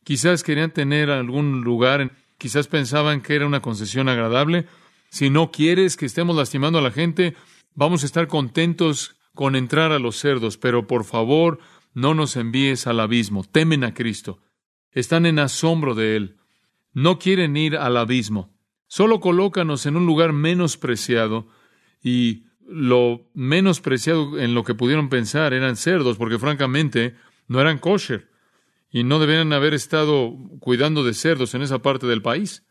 Quizás 0.03 0.43
querían 0.43 0.72
tener 0.72 1.10
algún 1.10 1.62
lugar, 1.62 2.12
quizás 2.38 2.67
pensaban 2.67 3.22
que 3.22 3.36
era 3.36 3.45
una 3.45 3.62
concesión 3.62 4.10
agradable. 4.10 4.65
Si 5.10 5.29
no 5.29 5.51
quieres 5.51 5.98
que 5.98 6.05
estemos 6.05 6.36
lastimando 6.36 6.79
a 6.79 6.81
la 6.81 6.91
gente, 6.91 7.36
vamos 7.75 8.03
a 8.03 8.05
estar 8.05 8.27
contentos 8.27 9.15
con 9.34 9.55
entrar 9.55 9.91
a 9.91 10.00
los 10.00 10.15
cerdos, 10.15 10.57
pero 10.57 10.88
por 10.88 11.05
favor, 11.05 11.60
no 11.93 12.13
nos 12.13 12.36
envíes 12.36 12.88
al 12.88 13.00
abismo. 13.00 13.43
Temen 13.43 13.84
a 13.84 13.93
Cristo. 13.93 14.39
Están 14.91 15.25
en 15.25 15.39
asombro 15.39 15.93
de 15.93 16.15
Él. 16.15 16.38
No 16.93 17.19
quieren 17.19 17.55
ir 17.57 17.77
al 17.77 17.98
abismo. 17.98 18.53
Solo 18.88 19.19
colócanos 19.19 19.86
en 19.86 19.98
un 19.98 20.05
lugar 20.05 20.31
menos 20.34 20.77
preciado 20.77 21.48
y 22.01 22.45
lo 22.67 23.29
menos 23.34 23.81
preciado 23.81 24.39
en 24.39 24.53
lo 24.53 24.63
que 24.63 24.75
pudieron 24.75 25.10
pensar 25.10 25.53
eran 25.53 25.75
cerdos, 25.75 26.17
porque 26.17 26.39
francamente 26.39 27.15
no 27.48 27.62
eran 27.62 27.77
kosher 27.77 28.29
y 28.91 29.03
no 29.03 29.19
debían 29.19 29.51
haber 29.53 29.74
estado 29.74 30.36
cuidando 30.60 31.03
de 31.03 31.13
cerdos 31.13 31.53
en 31.53 31.62
esa 31.62 31.79
parte 31.79 32.07
del 32.07 32.22
país. 32.22 32.63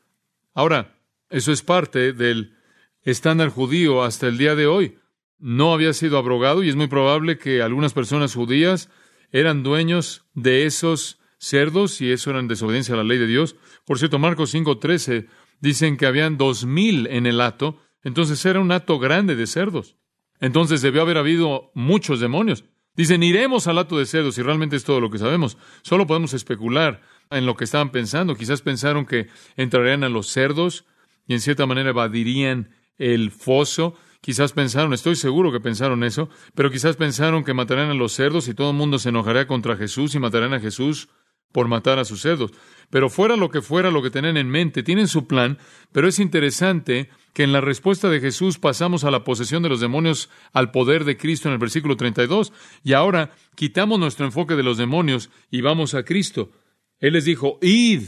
Ahora, 0.54 0.98
eso 1.30 1.52
es 1.52 1.62
parte 1.62 2.12
del 2.12 2.54
estándar 3.02 3.50
judío 3.50 4.02
hasta 4.02 4.26
el 4.26 4.38
día 4.38 4.54
de 4.54 4.66
hoy. 4.66 4.98
No 5.38 5.74
había 5.74 5.92
sido 5.92 6.16
abrogado 6.16 6.62
y 6.62 6.68
es 6.68 6.76
muy 6.76 6.86
probable 6.86 7.38
que 7.38 7.60
algunas 7.60 7.92
personas 7.92 8.34
judías 8.34 8.88
eran 9.32 9.62
dueños 9.62 10.24
de 10.34 10.64
esos 10.64 11.18
cerdos 11.38 12.00
y 12.00 12.10
eso 12.10 12.30
eran 12.30 12.48
desobediencia 12.48 12.94
a 12.94 12.98
la 12.98 13.04
ley 13.04 13.18
de 13.18 13.26
Dios. 13.26 13.56
Por 13.84 13.98
cierto, 13.98 14.18
Marcos 14.18 14.54
5:13 14.54 15.26
dicen 15.60 15.96
que 15.96 16.06
habían 16.06 16.38
dos 16.38 16.64
mil 16.64 17.06
en 17.08 17.26
el 17.26 17.40
hato 17.40 17.78
entonces 18.04 18.44
era 18.44 18.60
un 18.60 18.70
acto 18.70 18.98
grande 18.98 19.34
de 19.34 19.46
cerdos. 19.46 19.96
Entonces 20.40 20.82
debió 20.82 21.02
haber 21.02 21.16
habido 21.16 21.70
muchos 21.74 22.20
demonios. 22.20 22.64
Dicen, 22.96 23.22
iremos 23.22 23.66
al 23.66 23.78
acto 23.78 23.98
de 23.98 24.06
cerdos 24.06 24.38
y 24.38 24.42
realmente 24.42 24.76
es 24.76 24.84
todo 24.84 25.00
lo 25.00 25.10
que 25.10 25.18
sabemos. 25.18 25.58
Solo 25.82 26.06
podemos 26.06 26.32
especular 26.32 27.02
en 27.30 27.46
lo 27.46 27.56
que 27.56 27.64
estaban 27.64 27.90
pensando. 27.90 28.36
Quizás 28.36 28.62
pensaron 28.62 29.04
que 29.06 29.28
entrarían 29.56 30.04
a 30.04 30.08
los 30.08 30.28
cerdos 30.28 30.84
y 31.26 31.34
en 31.34 31.40
cierta 31.40 31.66
manera 31.66 31.90
evadirían 31.90 32.70
el 32.96 33.32
foso. 33.32 33.96
Quizás 34.20 34.52
pensaron, 34.52 34.92
estoy 34.92 35.16
seguro 35.16 35.50
que 35.50 35.60
pensaron 35.60 36.04
eso, 36.04 36.28
pero 36.54 36.70
quizás 36.70 36.96
pensaron 36.96 37.42
que 37.42 37.52
matarían 37.52 37.90
a 37.90 37.94
los 37.94 38.12
cerdos 38.12 38.48
y 38.48 38.54
todo 38.54 38.70
el 38.70 38.76
mundo 38.76 38.98
se 38.98 39.08
enojaría 39.08 39.46
contra 39.46 39.76
Jesús 39.76 40.14
y 40.14 40.18
matarían 40.18 40.54
a 40.54 40.60
Jesús 40.60 41.08
por 41.52 41.68
matar 41.68 41.98
a 41.98 42.04
sus 42.04 42.22
cerdos. 42.22 42.52
Pero 42.90 43.10
fuera 43.10 43.36
lo 43.36 43.50
que 43.50 43.60
fuera 43.60 43.90
lo 43.90 44.02
que 44.02 44.10
tenían 44.10 44.36
en 44.36 44.48
mente, 44.48 44.82
tienen 44.82 45.08
su 45.08 45.26
plan, 45.26 45.58
pero 45.92 46.08
es 46.08 46.18
interesante 46.18 47.10
que 47.34 47.42
en 47.42 47.52
la 47.52 47.60
respuesta 47.60 48.08
de 48.08 48.20
Jesús 48.20 48.58
pasamos 48.58 49.04
a 49.04 49.10
la 49.10 49.24
posesión 49.24 49.62
de 49.62 49.68
los 49.68 49.80
demonios 49.80 50.30
al 50.52 50.70
poder 50.70 51.04
de 51.04 51.16
Cristo 51.18 51.48
en 51.48 51.52
el 51.52 51.58
versículo 51.58 51.96
32, 51.96 52.52
y 52.82 52.94
ahora 52.94 53.32
quitamos 53.56 53.98
nuestro 53.98 54.24
enfoque 54.24 54.54
de 54.54 54.62
los 54.62 54.78
demonios 54.78 55.30
y 55.50 55.60
vamos 55.60 55.94
a 55.94 56.04
Cristo. 56.04 56.52
Él 56.98 57.12
les 57.12 57.24
dijo, 57.26 57.58
id. 57.60 58.04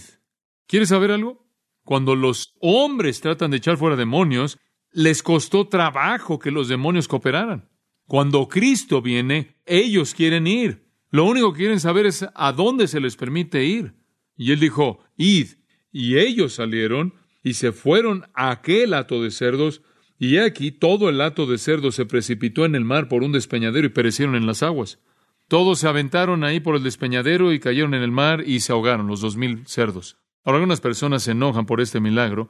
¿Quieres 0.68 0.88
saber 0.88 1.10
algo? 1.10 1.44
Cuando 1.84 2.16
los 2.16 2.54
hombres 2.60 3.20
tratan 3.20 3.50
de 3.50 3.58
echar 3.58 3.76
fuera 3.76 3.96
demonios, 3.96 4.58
les 4.92 5.22
costó 5.22 5.68
trabajo 5.68 6.38
que 6.38 6.50
los 6.50 6.68
demonios 6.68 7.08
cooperaran. 7.08 7.68
Cuando 8.06 8.48
Cristo 8.48 9.02
viene, 9.02 9.56
ellos 9.66 10.14
quieren 10.14 10.46
ir. 10.46 10.86
Lo 11.10 11.24
único 11.24 11.52
que 11.52 11.58
quieren 11.58 11.80
saber 11.80 12.06
es 12.06 12.24
a 12.34 12.52
dónde 12.52 12.86
se 12.86 13.00
les 13.00 13.16
permite 13.16 13.64
ir. 13.64 13.94
Y 14.36 14.52
él 14.52 14.60
dijo, 14.60 15.00
id. 15.16 15.48
Y 15.92 16.18
ellos 16.18 16.54
salieron 16.54 17.14
y 17.46 17.54
se 17.54 17.70
fueron 17.70 18.24
a 18.34 18.50
aquel 18.50 18.92
hato 18.92 19.22
de 19.22 19.30
cerdos, 19.30 19.80
y 20.18 20.38
aquí 20.38 20.72
todo 20.72 21.08
el 21.08 21.20
hato 21.20 21.46
de 21.46 21.58
cerdos 21.58 21.94
se 21.94 22.04
precipitó 22.04 22.64
en 22.64 22.74
el 22.74 22.84
mar 22.84 23.06
por 23.06 23.22
un 23.22 23.30
despeñadero 23.30 23.86
y 23.86 23.90
perecieron 23.90 24.34
en 24.34 24.48
las 24.48 24.64
aguas. 24.64 24.98
Todos 25.46 25.78
se 25.78 25.86
aventaron 25.86 26.42
ahí 26.42 26.58
por 26.58 26.74
el 26.74 26.82
despeñadero 26.82 27.52
y 27.52 27.60
cayeron 27.60 27.94
en 27.94 28.02
el 28.02 28.10
mar 28.10 28.42
y 28.44 28.58
se 28.58 28.72
ahogaron 28.72 29.06
los 29.06 29.20
dos 29.20 29.36
mil 29.36 29.64
cerdos. 29.68 30.18
Ahora 30.42 30.56
algunas 30.56 30.80
personas 30.80 31.22
se 31.22 31.30
enojan 31.30 31.66
por 31.66 31.80
este 31.80 32.00
milagro 32.00 32.48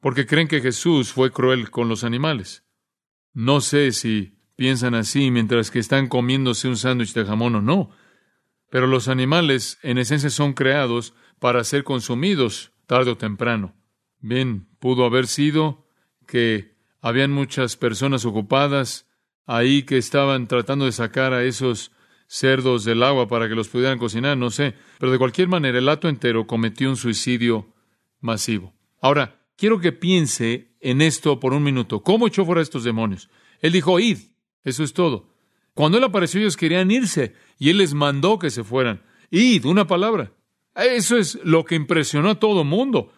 porque 0.00 0.24
creen 0.24 0.48
que 0.48 0.62
Jesús 0.62 1.12
fue 1.12 1.30
cruel 1.30 1.68
con 1.68 1.90
los 1.90 2.02
animales. 2.02 2.64
No 3.34 3.60
sé 3.60 3.92
si 3.92 4.38
piensan 4.56 4.94
así 4.94 5.30
mientras 5.30 5.70
que 5.70 5.78
están 5.78 6.08
comiéndose 6.08 6.68
un 6.68 6.78
sándwich 6.78 7.12
de 7.12 7.26
jamón 7.26 7.56
o 7.56 7.60
no. 7.60 7.90
Pero 8.70 8.86
los 8.86 9.08
animales 9.08 9.78
en 9.82 9.98
esencia 9.98 10.30
son 10.30 10.54
creados 10.54 11.12
para 11.38 11.64
ser 11.64 11.84
consumidos 11.84 12.72
tarde 12.86 13.10
o 13.10 13.18
temprano. 13.18 13.74
Bien, 14.22 14.68
pudo 14.78 15.04
haber 15.04 15.26
sido 15.26 15.84
que 16.26 16.76
habían 17.00 17.32
muchas 17.32 17.76
personas 17.76 18.24
ocupadas 18.24 19.08
ahí 19.46 19.82
que 19.82 19.98
estaban 19.98 20.46
tratando 20.46 20.84
de 20.84 20.92
sacar 20.92 21.34
a 21.34 21.42
esos 21.42 21.90
cerdos 22.28 22.84
del 22.84 23.02
agua 23.02 23.26
para 23.26 23.48
que 23.48 23.56
los 23.56 23.68
pudieran 23.68 23.98
cocinar, 23.98 24.38
no 24.38 24.50
sé. 24.50 24.74
Pero 24.98 25.10
de 25.10 25.18
cualquier 25.18 25.48
manera, 25.48 25.78
el 25.78 25.88
hato 25.88 26.08
entero 26.08 26.46
cometió 26.46 26.88
un 26.88 26.96
suicidio 26.96 27.74
masivo. 28.20 28.72
Ahora, 29.00 29.40
quiero 29.56 29.80
que 29.80 29.90
piense 29.90 30.76
en 30.80 31.02
esto 31.02 31.40
por 31.40 31.52
un 31.52 31.64
minuto. 31.64 32.02
¿Cómo 32.02 32.28
echó 32.28 32.46
fuera 32.46 32.60
a 32.60 32.62
estos 32.62 32.84
demonios? 32.84 33.28
Él 33.60 33.72
dijo, 33.72 33.98
id. 33.98 34.18
Eso 34.64 34.84
es 34.84 34.92
todo. 34.92 35.28
Cuando 35.74 35.98
Él 35.98 36.04
apareció, 36.04 36.40
ellos 36.40 36.56
querían 36.56 36.92
irse 36.92 37.34
y 37.58 37.70
Él 37.70 37.78
les 37.78 37.92
mandó 37.92 38.38
que 38.38 38.50
se 38.50 38.62
fueran. 38.62 39.02
Id, 39.30 39.64
una 39.64 39.88
palabra. 39.88 40.32
Eso 40.76 41.16
es 41.16 41.40
lo 41.42 41.64
que 41.64 41.74
impresionó 41.74 42.30
a 42.30 42.38
todo 42.38 42.62
mundo. 42.62 43.12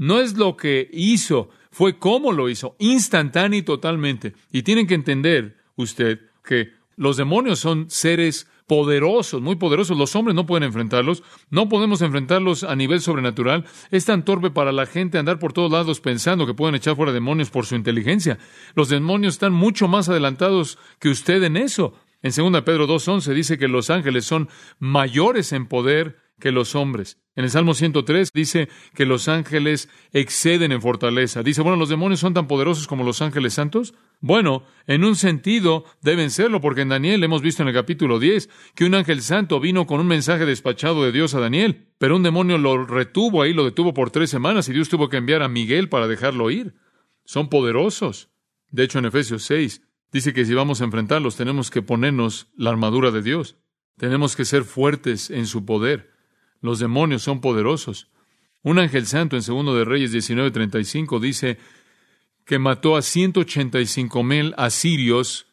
No 0.00 0.18
es 0.18 0.38
lo 0.38 0.56
que 0.56 0.88
hizo, 0.94 1.50
fue 1.70 1.98
cómo 1.98 2.32
lo 2.32 2.48
hizo, 2.48 2.74
instantáneo 2.78 3.58
y 3.58 3.62
totalmente. 3.62 4.32
Y 4.50 4.62
tienen 4.62 4.86
que 4.86 4.94
entender 4.94 5.58
usted 5.76 6.20
que 6.42 6.70
los 6.96 7.18
demonios 7.18 7.58
son 7.58 7.90
seres 7.90 8.48
poderosos, 8.66 9.42
muy 9.42 9.56
poderosos. 9.56 9.98
Los 9.98 10.16
hombres 10.16 10.34
no 10.34 10.46
pueden 10.46 10.62
enfrentarlos, 10.62 11.22
no 11.50 11.68
podemos 11.68 12.00
enfrentarlos 12.00 12.64
a 12.64 12.74
nivel 12.76 13.02
sobrenatural. 13.02 13.66
Es 13.90 14.06
tan 14.06 14.24
torpe 14.24 14.50
para 14.50 14.72
la 14.72 14.86
gente 14.86 15.18
andar 15.18 15.38
por 15.38 15.52
todos 15.52 15.70
lados 15.70 16.00
pensando 16.00 16.46
que 16.46 16.54
pueden 16.54 16.76
echar 16.76 16.96
fuera 16.96 17.12
demonios 17.12 17.50
por 17.50 17.66
su 17.66 17.74
inteligencia. 17.74 18.38
Los 18.74 18.88
demonios 18.88 19.34
están 19.34 19.52
mucho 19.52 19.86
más 19.86 20.08
adelantados 20.08 20.78
que 20.98 21.10
usted 21.10 21.42
en 21.42 21.58
eso. 21.58 21.92
En 22.22 22.32
2 22.34 22.62
Pedro 22.62 22.88
2.11 22.88 23.34
dice 23.34 23.58
que 23.58 23.68
los 23.68 23.90
ángeles 23.90 24.24
son 24.24 24.48
mayores 24.78 25.52
en 25.52 25.66
poder 25.66 26.19
que 26.40 26.50
los 26.50 26.74
hombres. 26.74 27.18
En 27.36 27.44
el 27.44 27.50
Salmo 27.50 27.74
103 27.74 28.32
dice 28.34 28.68
que 28.94 29.06
los 29.06 29.28
ángeles 29.28 29.88
exceden 30.12 30.72
en 30.72 30.82
fortaleza. 30.82 31.42
Dice, 31.42 31.62
bueno, 31.62 31.76
¿los 31.76 31.88
demonios 31.88 32.20
son 32.20 32.34
tan 32.34 32.48
poderosos 32.48 32.88
como 32.88 33.04
los 33.04 33.22
ángeles 33.22 33.54
santos? 33.54 33.94
Bueno, 34.20 34.64
en 34.86 35.04
un 35.04 35.14
sentido 35.14 35.84
deben 36.02 36.30
serlo, 36.30 36.60
porque 36.60 36.80
en 36.80 36.88
Daniel 36.88 37.22
hemos 37.22 37.40
visto 37.40 37.62
en 37.62 37.68
el 37.68 37.74
capítulo 37.74 38.18
10 38.18 38.50
que 38.74 38.84
un 38.84 38.94
ángel 38.94 39.22
santo 39.22 39.60
vino 39.60 39.86
con 39.86 40.00
un 40.00 40.08
mensaje 40.08 40.44
despachado 40.44 41.04
de 41.04 41.12
Dios 41.12 41.34
a 41.34 41.40
Daniel, 41.40 41.86
pero 41.98 42.16
un 42.16 42.22
demonio 42.22 42.58
lo 42.58 42.84
retuvo 42.84 43.42
ahí, 43.42 43.52
lo 43.52 43.64
detuvo 43.64 43.94
por 43.94 44.10
tres 44.10 44.28
semanas 44.28 44.68
y 44.68 44.72
Dios 44.72 44.88
tuvo 44.88 45.08
que 45.08 45.18
enviar 45.18 45.42
a 45.42 45.48
Miguel 45.48 45.88
para 45.88 46.08
dejarlo 46.08 46.50
ir. 46.50 46.74
Son 47.24 47.48
poderosos. 47.48 48.28
De 48.70 48.82
hecho, 48.82 48.98
en 48.98 49.04
Efesios 49.04 49.44
6 49.44 49.82
dice 50.12 50.32
que 50.32 50.44
si 50.44 50.54
vamos 50.54 50.80
a 50.80 50.84
enfrentarlos 50.84 51.36
tenemos 51.36 51.70
que 51.70 51.82
ponernos 51.82 52.48
la 52.56 52.70
armadura 52.70 53.12
de 53.12 53.22
Dios. 53.22 53.56
Tenemos 53.96 54.34
que 54.34 54.44
ser 54.44 54.64
fuertes 54.64 55.30
en 55.30 55.46
su 55.46 55.64
poder. 55.64 56.09
Los 56.60 56.78
demonios 56.78 57.22
son 57.22 57.40
poderosos. 57.40 58.08
Un 58.62 58.78
ángel 58.78 59.06
santo 59.06 59.36
en 59.36 59.42
Segundo 59.42 59.74
de 59.74 59.84
Reyes 59.84 60.12
19:35 60.12 61.20
dice 61.20 61.58
que 62.44 62.58
mató 62.58 62.96
a 62.96 63.02
185 63.02 64.22
mil 64.22 64.54
asirios 64.56 65.46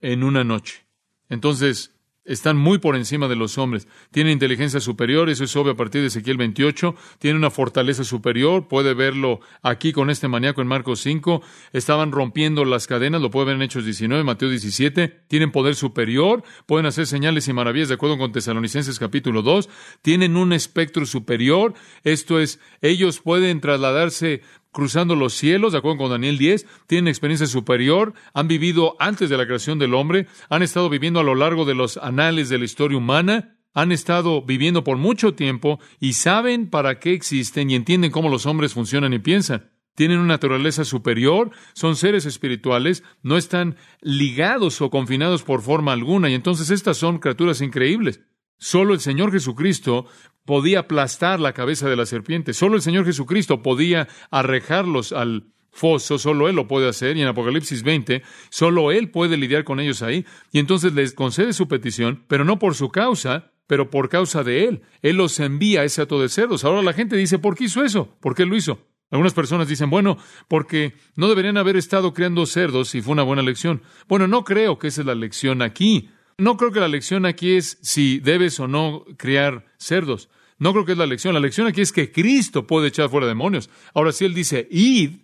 en 0.00 0.22
una 0.24 0.44
noche. 0.44 0.84
Entonces, 1.28 1.91
están 2.24 2.56
muy 2.56 2.78
por 2.78 2.96
encima 2.96 3.28
de 3.28 3.36
los 3.36 3.58
hombres. 3.58 3.88
Tienen 4.10 4.34
inteligencia 4.34 4.80
superior, 4.80 5.28
eso 5.28 5.44
es 5.44 5.56
obvio 5.56 5.72
a 5.72 5.76
partir 5.76 6.00
de 6.00 6.06
Ezequiel 6.08 6.36
28. 6.36 6.94
Tienen 7.18 7.38
una 7.38 7.50
fortaleza 7.50 8.04
superior, 8.04 8.68
puede 8.68 8.94
verlo 8.94 9.40
aquí 9.62 9.92
con 9.92 10.10
este 10.10 10.28
maníaco 10.28 10.62
en 10.62 10.68
Marcos 10.68 11.00
5. 11.00 11.42
Estaban 11.72 12.12
rompiendo 12.12 12.64
las 12.64 12.86
cadenas, 12.86 13.20
lo 13.20 13.30
puede 13.30 13.46
ver 13.46 13.56
en 13.56 13.62
Hechos 13.62 13.84
19, 13.84 14.24
Mateo 14.24 14.48
17. 14.48 15.22
Tienen 15.26 15.50
poder 15.50 15.74
superior, 15.74 16.44
pueden 16.66 16.86
hacer 16.86 17.06
señales 17.06 17.48
y 17.48 17.52
maravillas 17.52 17.88
de 17.88 17.94
acuerdo 17.94 18.18
con 18.18 18.32
Tesalonicenses 18.32 18.98
capítulo 18.98 19.42
2. 19.42 19.68
Tienen 20.02 20.36
un 20.36 20.52
espectro 20.52 21.06
superior, 21.06 21.74
esto 22.04 22.38
es, 22.38 22.60
ellos 22.80 23.20
pueden 23.20 23.60
trasladarse 23.60 24.42
cruzando 24.72 25.14
los 25.14 25.34
cielos, 25.34 25.72
de 25.72 25.78
acuerdo 25.78 25.98
con 25.98 26.10
Daniel 26.10 26.38
10, 26.38 26.66
tienen 26.86 27.08
experiencia 27.08 27.46
superior, 27.46 28.14
han 28.34 28.48
vivido 28.48 28.96
antes 28.98 29.30
de 29.30 29.36
la 29.36 29.46
creación 29.46 29.78
del 29.78 29.94
hombre, 29.94 30.26
han 30.48 30.62
estado 30.62 30.88
viviendo 30.88 31.20
a 31.20 31.24
lo 31.24 31.34
largo 31.34 31.64
de 31.64 31.74
los 31.74 31.98
anales 31.98 32.48
de 32.48 32.58
la 32.58 32.64
historia 32.64 32.98
humana, 32.98 33.58
han 33.74 33.92
estado 33.92 34.42
viviendo 34.42 34.84
por 34.84 34.96
mucho 34.96 35.34
tiempo 35.34 35.78
y 36.00 36.14
saben 36.14 36.68
para 36.68 36.98
qué 36.98 37.12
existen 37.12 37.70
y 37.70 37.74
entienden 37.74 38.10
cómo 38.10 38.28
los 38.28 38.46
hombres 38.46 38.74
funcionan 38.74 39.12
y 39.12 39.18
piensan. 39.18 39.70
Tienen 39.94 40.18
una 40.18 40.28
naturaleza 40.28 40.84
superior, 40.84 41.50
son 41.74 41.96
seres 41.96 42.24
espirituales, 42.24 43.02
no 43.22 43.36
están 43.36 43.76
ligados 44.00 44.80
o 44.80 44.90
confinados 44.90 45.42
por 45.42 45.60
forma 45.60 45.92
alguna 45.92 46.30
y 46.30 46.34
entonces 46.34 46.70
estas 46.70 46.96
son 46.96 47.18
criaturas 47.18 47.60
increíbles. 47.60 48.20
Solo 48.58 48.94
el 48.94 49.00
Señor 49.00 49.32
Jesucristo 49.32 50.06
podía 50.44 50.80
aplastar 50.80 51.40
la 51.40 51.52
cabeza 51.52 51.88
de 51.88 51.96
la 51.96 52.06
serpiente. 52.06 52.52
Solo 52.52 52.76
el 52.76 52.82
Señor 52.82 53.04
Jesucristo 53.04 53.62
podía 53.62 54.08
arrejarlos 54.30 55.12
al 55.12 55.52
foso, 55.70 56.18
solo 56.18 56.48
Él 56.48 56.56
lo 56.56 56.68
puede 56.68 56.88
hacer. 56.88 57.16
Y 57.16 57.22
en 57.22 57.28
Apocalipsis 57.28 57.82
20, 57.82 58.22
solo 58.50 58.92
Él 58.92 59.10
puede 59.10 59.36
lidiar 59.36 59.64
con 59.64 59.80
ellos 59.80 60.02
ahí. 60.02 60.24
Y 60.52 60.58
entonces 60.58 60.92
les 60.92 61.12
concede 61.12 61.52
su 61.52 61.68
petición, 61.68 62.24
pero 62.28 62.44
no 62.44 62.58
por 62.58 62.74
su 62.74 62.90
causa, 62.90 63.52
pero 63.66 63.90
por 63.90 64.08
causa 64.08 64.44
de 64.44 64.64
Él. 64.64 64.82
Él 65.00 65.16
los 65.16 65.40
envía 65.40 65.80
a 65.80 65.84
ese 65.84 66.02
hato 66.02 66.20
de 66.20 66.28
cerdos. 66.28 66.64
Ahora 66.64 66.82
la 66.82 66.92
gente 66.92 67.16
dice, 67.16 67.38
¿por 67.38 67.56
qué 67.56 67.64
hizo 67.64 67.82
eso? 67.82 68.16
¿Por 68.20 68.34
qué 68.34 68.44
lo 68.44 68.56
hizo? 68.56 68.86
Algunas 69.10 69.34
personas 69.34 69.68
dicen, 69.68 69.90
bueno, 69.90 70.16
porque 70.48 70.94
no 71.16 71.28
deberían 71.28 71.58
haber 71.58 71.76
estado 71.76 72.14
creando 72.14 72.46
cerdos 72.46 72.94
y 72.94 73.02
fue 73.02 73.12
una 73.12 73.22
buena 73.22 73.42
lección. 73.42 73.82
Bueno, 74.08 74.26
no 74.26 74.42
creo 74.42 74.78
que 74.78 74.88
esa 74.88 75.02
es 75.02 75.06
la 75.06 75.14
lección 75.14 75.60
aquí. 75.60 76.08
No 76.38 76.56
creo 76.56 76.72
que 76.72 76.80
la 76.80 76.88
lección 76.88 77.26
aquí 77.26 77.56
es 77.56 77.78
si 77.82 78.18
debes 78.18 78.58
o 78.60 78.68
no 78.68 79.04
criar 79.16 79.66
cerdos. 79.78 80.28
No 80.58 80.72
creo 80.72 80.84
que 80.84 80.92
es 80.92 80.98
la 80.98 81.06
lección. 81.06 81.34
La 81.34 81.40
lección 81.40 81.66
aquí 81.66 81.80
es 81.80 81.92
que 81.92 82.12
Cristo 82.12 82.66
puede 82.66 82.88
echar 82.88 83.08
fuera 83.08 83.26
demonios. 83.26 83.68
Ahora, 83.94 84.12
si 84.12 84.24
Él 84.24 84.34
dice, 84.34 84.68
id, 84.70 85.22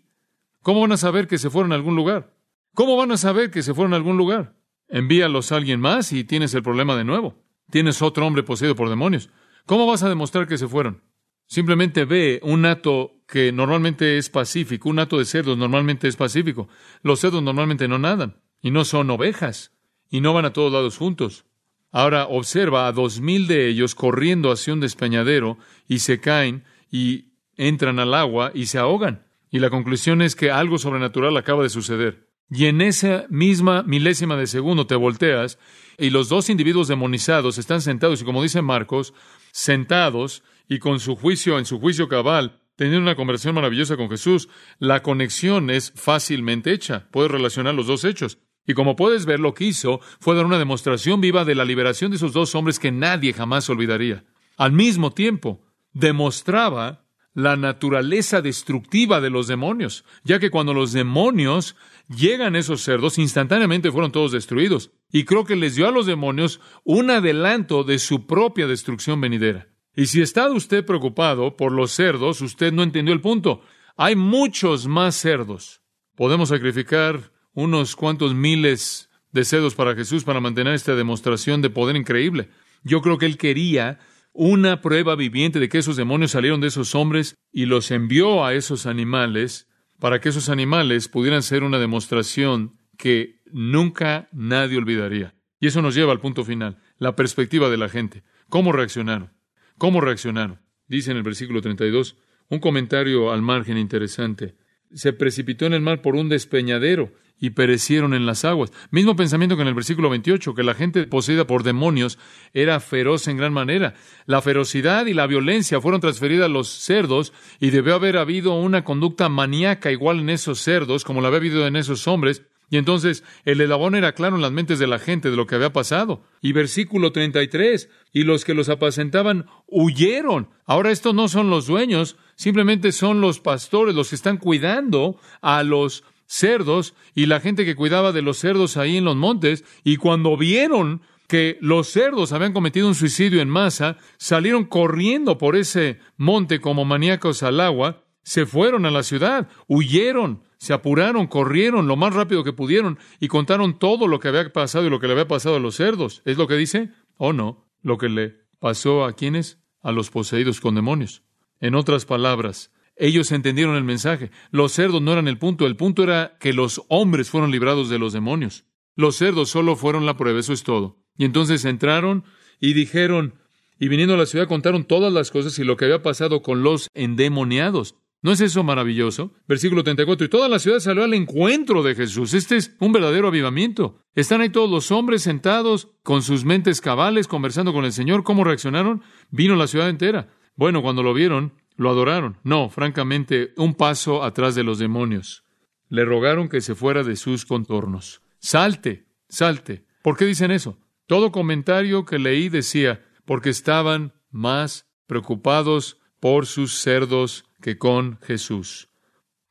¿cómo 0.63 0.81
van 0.81 0.93
a 0.93 0.97
saber 0.97 1.29
que 1.29 1.39
se 1.39 1.51
fueron 1.51 1.73
a 1.73 1.77
algún 1.77 1.97
lugar? 1.97 2.35
¿Cómo 2.75 2.97
van 2.97 3.13
a 3.13 3.17
saber 3.17 3.51
que 3.51 3.63
se 3.63 3.75
fueron 3.75 3.93
a 3.93 3.97
algún 3.97 4.17
lugar? 4.17 4.57
Envíalos 4.89 5.53
a 5.53 5.57
alguien 5.57 5.81
más 5.81 6.13
y 6.13 6.25
tienes 6.25 6.55
el 6.55 6.63
problema 6.63 6.97
de 6.97 7.05
nuevo. 7.05 7.35
Tienes 7.71 8.03
otro 8.03 8.27
hombre 8.27 8.43
poseído 8.43 8.75
por 8.75 8.89
demonios. 8.89 9.31
¿Cómo 9.67 9.87
vas 9.87 10.03
a 10.03 10.09
demostrar 10.09 10.47
que 10.47 10.59
se 10.59 10.69
fueron? 10.69 11.03
Simplemente 11.47 12.05
ve 12.05 12.41
un 12.43 12.67
hato 12.67 13.23
que 13.27 13.53
normalmente 13.53 14.19
es 14.19 14.31
pacífico, 14.31 14.89
un 14.89 14.99
hato 14.99 15.19
de 15.19 15.25
cerdos 15.25 15.57
normalmente 15.57 16.09
es 16.09 16.17
pacífico. 16.17 16.69
Los 17.03 17.21
cerdos 17.21 17.43
normalmente 17.43 17.89
no 17.89 17.99
nadan 17.99 18.41
y 18.61 18.71
no 18.71 18.85
son 18.85 19.11
ovejas 19.11 19.78
y 20.11 20.21
no 20.21 20.33
van 20.33 20.45
a 20.45 20.53
todos 20.53 20.73
lados 20.73 20.97
juntos. 20.97 21.45
Ahora 21.91 22.27
observa 22.27 22.87
a 22.87 22.93
dos 22.93 23.21
mil 23.21 23.47
de 23.47 23.69
ellos 23.69 23.95
corriendo 23.95 24.51
hacia 24.53 24.75
un 24.75 24.81
despeñadero 24.81 25.59
y 25.87 26.01
se 26.01 26.21
caen 26.21 26.65
y 26.91 27.33
entran 27.57 27.99
al 27.99 28.15
agua 28.15 28.53
y 28.55 28.67
se 28.67 28.79
ahogan. 28.79 29.27
Y 29.51 29.59
la 29.61 29.71
conclusión 29.71 30.21
es 30.21 30.37
que 30.37 30.51
algo 30.51 30.79
sobrenatural 30.79 31.37
acaba 31.37 31.63
de 31.63 31.71
suceder. 31.71 32.29
Y 32.51 32.67
en 32.67 32.81
esa 32.81 33.27
misma 33.29 33.83
milésima 33.83 34.37
de 34.37 34.47
segundo 34.47 34.87
te 34.87 34.95
volteas 34.95 35.59
y 35.99 36.11
los 36.11 36.29
dos 36.29 36.49
individuos 36.49 36.89
demonizados 36.89 37.59
están 37.59 37.83
sentados 37.83 38.23
y 38.23 38.25
como 38.25 38.43
dice 38.43 38.63
Marcos, 38.63 39.13
sentados 39.53 40.43
y 40.69 40.79
con 40.79 41.01
su 41.01 41.17
juicio, 41.17 41.59
en 41.59 41.67
su 41.67 41.79
juicio 41.79 42.09
cabal, 42.09 42.61
teniendo 42.77 43.03
una 43.03 43.17
conversación 43.17 43.55
maravillosa 43.55 43.97
con 43.97 44.09
Jesús, 44.09 44.49
la 44.79 45.03
conexión 45.03 45.69
es 45.69 45.93
fácilmente 45.95 46.73
hecha. 46.73 47.09
Puedes 47.11 47.31
relacionar 47.31 47.75
los 47.75 47.87
dos 47.87 48.05
hechos. 48.05 48.39
Y 48.69 48.75
como 48.75 48.97
puedes 48.97 49.25
ver, 49.25 49.41
lo 49.41 49.55
que 49.55 49.65
hizo 49.65 50.01
fue 50.21 50.37
dar 50.37 50.45
una 50.45 50.59
demostración 50.59 51.23
viva 51.23 51.47
de 51.47 51.55
la 51.55 51.65
liberación 51.65 52.11
de 52.11 52.19
esos 52.19 52.35
dos 52.35 52.55
hombres 52.55 52.79
que 52.79 52.93
nadie 52.93 53.33
jamás 53.33 53.69
olvidaría. 53.71 54.27
Al 54.59 54.73
mismo 54.73 55.11
tiempo, 55.11 55.65
demostraba 55.95 57.07
la 57.33 57.57
naturaleza 57.57 58.43
destructiva 58.43 59.23
de 59.23 59.31
los 59.31 59.47
demonios, 59.47 60.05
ya 60.23 60.39
que 60.39 60.51
cuando 60.51 60.75
los 60.75 60.93
demonios 60.93 61.77
llegan 62.15 62.57
a 62.57 62.59
esos 62.59 62.83
cerdos, 62.83 63.17
instantáneamente 63.17 63.91
fueron 63.91 64.13
todos 64.13 64.33
destruidos. 64.33 64.91
Y 65.11 65.25
creo 65.25 65.47
que 65.47 65.57
les 65.57 65.75
dio 65.75 65.89
a 65.89 65.93
los 65.93 66.05
demonios 66.05 66.61
un 66.85 67.11
adelanto 67.11 67.85
de 67.85 67.99
su 67.99 68.27
propia 68.27 68.67
destrucción 68.67 69.19
venidera. 69.19 69.69
Y 69.97 70.07
si 70.07 70.21
está 70.21 70.51
usted 70.51 70.85
preocupado 70.85 71.57
por 71.57 71.73
los 71.73 71.93
cerdos, 71.93 72.43
usted 72.43 72.71
no 72.71 72.83
entendió 72.83 73.15
el 73.15 73.23
punto. 73.23 73.63
Hay 73.97 74.15
muchos 74.15 74.87
más 74.87 75.15
cerdos. 75.15 75.81
Podemos 76.17 76.51
sacrificar 76.51 77.33
unos 77.59 77.97
cuantos 77.97 78.37
miles 78.37 79.11
de 79.33 79.45
cerdos 79.45 79.75
para 79.75 79.97
Jesús 79.97 80.23
para 80.23 80.39
mantener 80.39 80.75
esta 80.75 80.95
demostración 80.95 81.61
de 81.61 81.71
poder 81.71 81.97
increíble. 81.97 82.51
Yo 82.85 83.03
creo 83.03 83.19
que 83.19 83.27
él 83.27 83.37
quería 83.37 83.99
una 84.33 84.81
prueba 84.81 85.17
viviente 85.17 85.59
de 85.59 85.69
que 85.69 85.79
esos 85.79 85.97
demonios 85.97 86.31
salieron 86.31 86.61
de 86.61 86.69
esos 86.69 86.95
hombres 86.95 87.35
y 87.51 87.67
los 87.67 87.91
envió 87.91 88.45
a 88.45 88.55
esos 88.55 88.87
animales 88.87 89.67
para 89.99 90.21
que 90.21 90.29
esos 90.29 90.51
animales 90.51 91.09
pudieran 91.09 91.43
ser 91.43 91.65
una 91.65 91.81
demostración 91.81 92.79
que 92.97 93.41
nunca 93.51 94.29
nadie 94.31 94.79
olvidaría. 94.79 95.35
Y 95.59 95.67
eso 95.67 95.83
nos 95.83 95.97
lleva 95.97 96.13
al 96.13 96.21
punto 96.21 96.45
final, 96.45 96.79
la 96.99 97.17
perspectiva 97.17 97.69
de 97.69 97.77
la 97.77 97.89
gente. 97.89 98.23
¿Cómo 98.49 98.71
reaccionaron? 98.71 99.33
¿Cómo 99.79 100.01
reaccionaron? 100.01 100.61
Dice 100.87 101.11
en 101.11 101.17
el 101.17 101.25
versículo 101.25 101.61
32, 101.61 102.19
un 102.51 102.61
comentario 102.61 103.33
al 103.33 103.43
margen 103.43 103.79
interesante. 103.79 104.55
Se 104.93 105.13
precipitó 105.13 105.67
en 105.67 105.75
el 105.75 105.81
mar 105.81 106.03
por 106.03 106.17
un 106.17 106.29
despeñadero 106.29 107.13
y 107.41 107.51
perecieron 107.51 108.15
en 108.15 108.27
las 108.27 108.45
aguas. 108.45 108.73
Mismo 108.91 109.17
pensamiento 109.17 109.57
que 109.57 109.63
en 109.63 109.69
el 109.69 109.75
versículo 109.75 110.11
28, 110.11 110.55
que 110.55 110.63
la 110.63 110.75
gente 110.75 111.07
poseída 111.07 111.47
por 111.47 111.63
demonios 111.63 112.19
era 112.53 112.81
feroz 112.81 113.29
en 113.29 113.37
gran 113.37 113.53
manera. 113.53 113.95
La 114.27 114.43
ferocidad 114.43 115.07
y 115.07 115.15
la 115.15 115.27
violencia 115.27 115.81
fueron 115.81 116.01
transferidas 116.01 116.47
a 116.47 116.49
los 116.49 116.69
cerdos 116.69 117.33
y 117.61 117.71
debió 117.71 117.95
haber 117.95 118.17
habido 118.17 118.55
una 118.55 118.85
conducta 118.85 119.29
maníaca 119.29 119.93
igual 119.93 120.21
en 120.21 120.31
esos 120.31 120.61
cerdos 120.61 121.05
como 121.05 121.21
la 121.21 121.29
había 121.29 121.39
habido 121.39 121.67
en 121.67 121.77
esos 121.77 122.09
hombres, 122.09 122.43
y 122.71 122.77
entonces 122.77 123.25
el 123.45 123.61
elabón 123.61 123.95
era 123.95 124.13
claro 124.13 124.37
en 124.37 124.43
las 124.43 124.53
mentes 124.53 124.79
de 124.79 124.87
la 124.87 124.99
gente 124.99 125.31
de 125.31 125.37
lo 125.37 125.47
que 125.47 125.55
había 125.55 125.73
pasado. 125.73 126.23
Y 126.43 126.53
versículo 126.53 127.13
33, 127.13 127.89
y 128.13 128.25
los 128.25 128.45
que 128.45 128.55
los 128.55 128.69
apacentaban 128.69 129.47
huyeron. 129.67 130.51
Ahora 130.67 130.91
estos 130.91 131.15
no 131.15 131.29
son 131.29 131.51
los 131.51 131.67
dueños, 131.67 132.17
simplemente 132.37 132.93
son 132.93 133.21
los 133.21 133.41
pastores, 133.41 133.95
los 133.95 134.11
que 134.11 134.17
están 134.17 134.37
cuidando 134.37 135.19
a 135.41 135.63
los 135.63 136.05
cerdos 136.27 136.95
y 137.15 137.27
la 137.27 137.41
gente 137.41 137.65
que 137.65 137.75
cuidaba 137.75 138.13
de 138.13 138.23
los 138.23 138.39
cerdos 138.39 138.77
ahí 138.77 138.99
en 138.99 139.05
los 139.05 139.17
montes. 139.17 139.65
Y 139.83 139.97
cuando 139.97 140.37
vieron 140.37 141.01
que 141.27 141.59
los 141.61 141.89
cerdos 141.89 142.33
habían 142.33 142.53
cometido 142.53 142.89
un 142.89 142.95
suicidio 142.95 143.41
en 143.41 143.49
masa, 143.49 143.97
salieron 144.19 144.65
corriendo 144.65 145.39
por 145.39 145.57
ese 145.57 146.01
monte 146.17 146.61
como 146.61 146.85
maníacos 146.85 147.43
al 147.43 147.61
agua, 147.61 148.05
se 148.23 148.47
fueron 148.47 148.87
a 148.87 148.91
la 148.91 149.03
ciudad, 149.03 149.49
huyeron, 149.67 150.43
se 150.59 150.73
apuraron, 150.73 151.29
corrieron 151.29 151.87
lo 151.87 151.97
más 151.97 152.15
rápido 152.15 152.45
que 152.45 152.53
pudieron 152.53 152.99
y 153.21 153.29
contaron 153.29 153.79
todo 153.79 154.09
lo 154.09 154.19
que 154.21 154.29
había 154.29 154.53
pasado 154.53 154.87
y 154.87 154.91
lo 154.91 155.01
que 155.01 155.07
le 155.07 155.13
había 155.13 155.29
pasado 155.29 155.57
a 155.57 155.61
los 155.61 155.77
cerdos. 155.77 156.23
¿Es 156.25 156.37
lo 156.37 156.49
que 156.49 156.57
dice? 156.57 156.91
¿O 157.17 157.33
no? 157.33 157.67
Lo 157.83 157.97
que 157.97 158.09
le 158.09 158.35
pasó 158.59 159.05
a 159.05 159.13
quienes? 159.13 159.61
A 159.81 159.93
los 159.93 160.11
poseídos 160.11 160.61
con 160.61 160.75
demonios. 160.75 161.23
En 161.61 161.77
otras 161.77 162.05
palabras, 162.05 162.73
ellos 162.97 163.31
entendieron 163.31 163.77
el 163.77 163.85
mensaje. 163.85 164.33
Los 164.51 164.73
cerdos 164.73 165.01
no 165.01 165.13
eran 165.13 165.29
el 165.29 165.39
punto. 165.39 165.67
El 165.67 165.77
punto 165.77 166.03
era 166.03 166.37
que 166.41 166.53
los 166.53 166.83
hombres 166.89 167.31
fueron 167.31 167.53
librados 167.53 167.89
de 167.89 167.99
los 167.99 168.13
demonios. 168.13 168.65
Los 168.97 169.17
cerdos 169.17 169.51
solo 169.51 169.77
fueron 169.77 170.07
la 170.07 170.17
prueba, 170.17 170.41
eso 170.41 170.53
es 170.53 170.65
todo. 170.65 170.99
Y 171.17 171.25
entonces 171.25 171.65
entraron 171.65 172.25
y 172.61 172.73
dijeron, 172.73 173.35
y 173.79 173.87
viniendo 173.87 174.15
a 174.15 174.19
la 174.19 174.27
ciudad 174.27 174.49
contaron 174.49 174.85
todas 174.85 175.13
las 175.13 175.31
cosas 175.31 175.57
y 175.61 175.65
lo 175.65 175.77
que 175.77 175.85
había 175.85 176.03
pasado 176.03 176.43
con 176.43 176.65
los 176.65 176.89
endemoniados. 176.95 177.95
¿No 178.21 178.33
es 178.33 178.41
eso 178.41 178.65
maravilloso? 178.65 179.33
Versículo 179.47 179.85
34. 179.85 180.27
Y 180.27 180.29
toda 180.29 180.49
la 180.49 180.59
ciudad 180.59 180.81
salió 180.81 181.05
al 181.05 181.15
encuentro 181.15 181.83
de 181.83 181.95
Jesús. 181.95 182.35
Este 182.35 182.57
es 182.57 182.75
un 182.81 182.93
verdadero 182.93 183.29
avivamiento. 183.29 184.03
Están 184.15 184.41
ahí 184.41 184.51
todos 184.51 184.69
los 184.69 184.91
hombres 184.91 185.23
sentados 185.23 185.89
con 186.03 186.23
sus 186.23 186.45
mentes 186.45 186.81
cabales, 186.81 187.29
conversando 187.29 187.73
con 187.73 187.85
el 187.85 187.93
Señor. 187.93 188.25
¿Cómo 188.25 188.43
reaccionaron? 188.43 189.03
Vino 189.31 189.55
la 189.55 189.69
ciudad 189.69 189.89
entera. 189.89 190.31
Bueno, 190.57 190.83
cuando 190.83 191.05
lo 191.05 191.15
vieron, 191.15 191.53
lo 191.77 191.91
adoraron. 191.91 192.39
No, 192.43 192.69
francamente, 192.69 193.53
un 193.57 193.75
paso 193.75 194.25
atrás 194.25 194.57
de 194.57 194.65
los 194.65 194.81
demonios. 194.81 195.45
Le 195.89 196.05
rogaron 196.05 196.49
que 196.49 196.61
se 196.61 196.75
fuera 196.75 197.05
de 197.05 197.15
sus 197.15 197.47
contornos. 197.47 198.21
Salte, 198.41 199.07
salte. 199.29 199.85
¿Por 200.03 200.17
qué 200.17 200.25
dicen 200.25 200.51
eso? 200.51 200.77
Todo 201.07 201.31
comentario 201.31 202.05
que 202.05 202.19
leí 202.19 202.49
decía, 202.49 203.07
porque 203.25 203.51
estaban 203.51 204.13
más 204.31 204.87
preocupados 205.07 205.99
por 206.21 206.47
sus 206.47 206.75
cerdos 206.75 207.48
que 207.61 207.79
con 207.79 208.19
Jesús, 208.21 208.89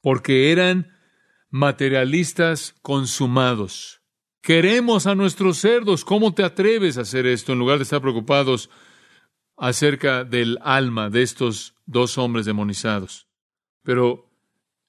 porque 0.01 0.51
eran 0.51 0.91
materialistas 1.49 2.75
consumados. 2.81 4.01
Queremos 4.41 5.07
a 5.07 5.15
nuestros 5.15 5.57
cerdos. 5.57 6.05
¿Cómo 6.05 6.33
te 6.33 6.43
atreves 6.43 6.97
a 6.97 7.01
hacer 7.01 7.25
esto 7.25 7.53
en 7.53 7.59
lugar 7.59 7.77
de 7.77 7.83
estar 7.83 8.01
preocupados 8.01 8.69
acerca 9.57 10.23
del 10.23 10.57
alma 10.61 11.09
de 11.09 11.23
estos 11.23 11.75
dos 11.85 12.17
hombres 12.17 12.45
demonizados? 12.45 13.27
Pero 13.83 14.29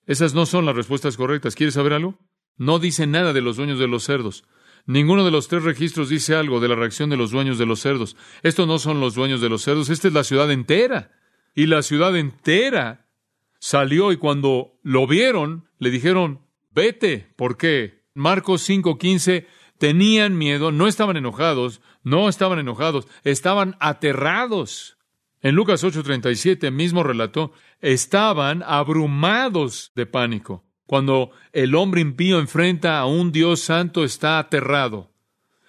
esas 0.07 0.35
no 0.35 0.47
son 0.47 0.65
las 0.65 0.77
respuestas 0.77 1.17
correctas. 1.17 1.55
¿Quieres 1.55 1.75
saber 1.75 1.93
algo? 1.93 2.19
No 2.57 2.79
dice 2.79 3.07
nada 3.07 3.33
de 3.33 3.41
los 3.41 3.57
dueños 3.57 3.79
de 3.79 3.89
los 3.89 4.05
cerdos. 4.05 4.45
Ninguno 4.87 5.25
de 5.25 5.31
los 5.31 5.49
tres 5.49 5.65
registros 5.65 6.09
dice 6.09 6.35
algo 6.35 6.61
de 6.61 6.69
la 6.69 6.75
reacción 6.75 7.11
de 7.11 7.17
los 7.17 7.31
dueños 7.31 7.59
de 7.59 7.67
los 7.67 7.81
cerdos. 7.81 8.17
Estos 8.43 8.67
no 8.67 8.79
son 8.79 9.01
los 9.01 9.15
dueños 9.15 9.41
de 9.41 9.49
los 9.49 9.63
cerdos, 9.63 9.91
esta 9.91 10.09
es 10.09 10.15
la 10.15 10.25
ciudad 10.25 10.51
entera. 10.51 11.13
Y 11.55 11.67
la 11.67 11.83
ciudad 11.83 12.17
entera 12.17 13.08
salió 13.59 14.13
y 14.13 14.17
cuando 14.17 14.79
lo 14.83 15.07
vieron, 15.07 15.69
le 15.79 15.91
dijeron, 15.91 16.41
vete. 16.71 17.33
¿Por 17.37 17.57
qué? 17.57 18.05
Marcos 18.15 18.69
5:15, 18.69 19.47
tenían 19.79 20.37
miedo, 20.37 20.73
no 20.73 20.87
estaban 20.87 21.17
enojados, 21.17 21.81
no 22.03 22.29
estaban 22.29 22.59
enojados, 22.59 23.07
estaban 23.25 23.77
aterrados. 23.81 24.99
En 25.41 25.55
Lucas 25.55 25.85
8:37 25.85 26.71
mismo 26.73 27.03
relató, 27.03 27.53
estaban 27.81 28.65
abrumados 28.67 29.93
de 29.95 30.07
pánico. 30.07 30.65
Cuando 30.87 31.31
el 31.53 31.75
hombre 31.75 32.01
impío 32.01 32.41
enfrenta 32.41 32.99
a 32.99 33.07
un 33.07 33.31
Dios 33.31 33.61
santo, 33.61 34.05
está 34.05 34.39
aterrado. 34.39 35.13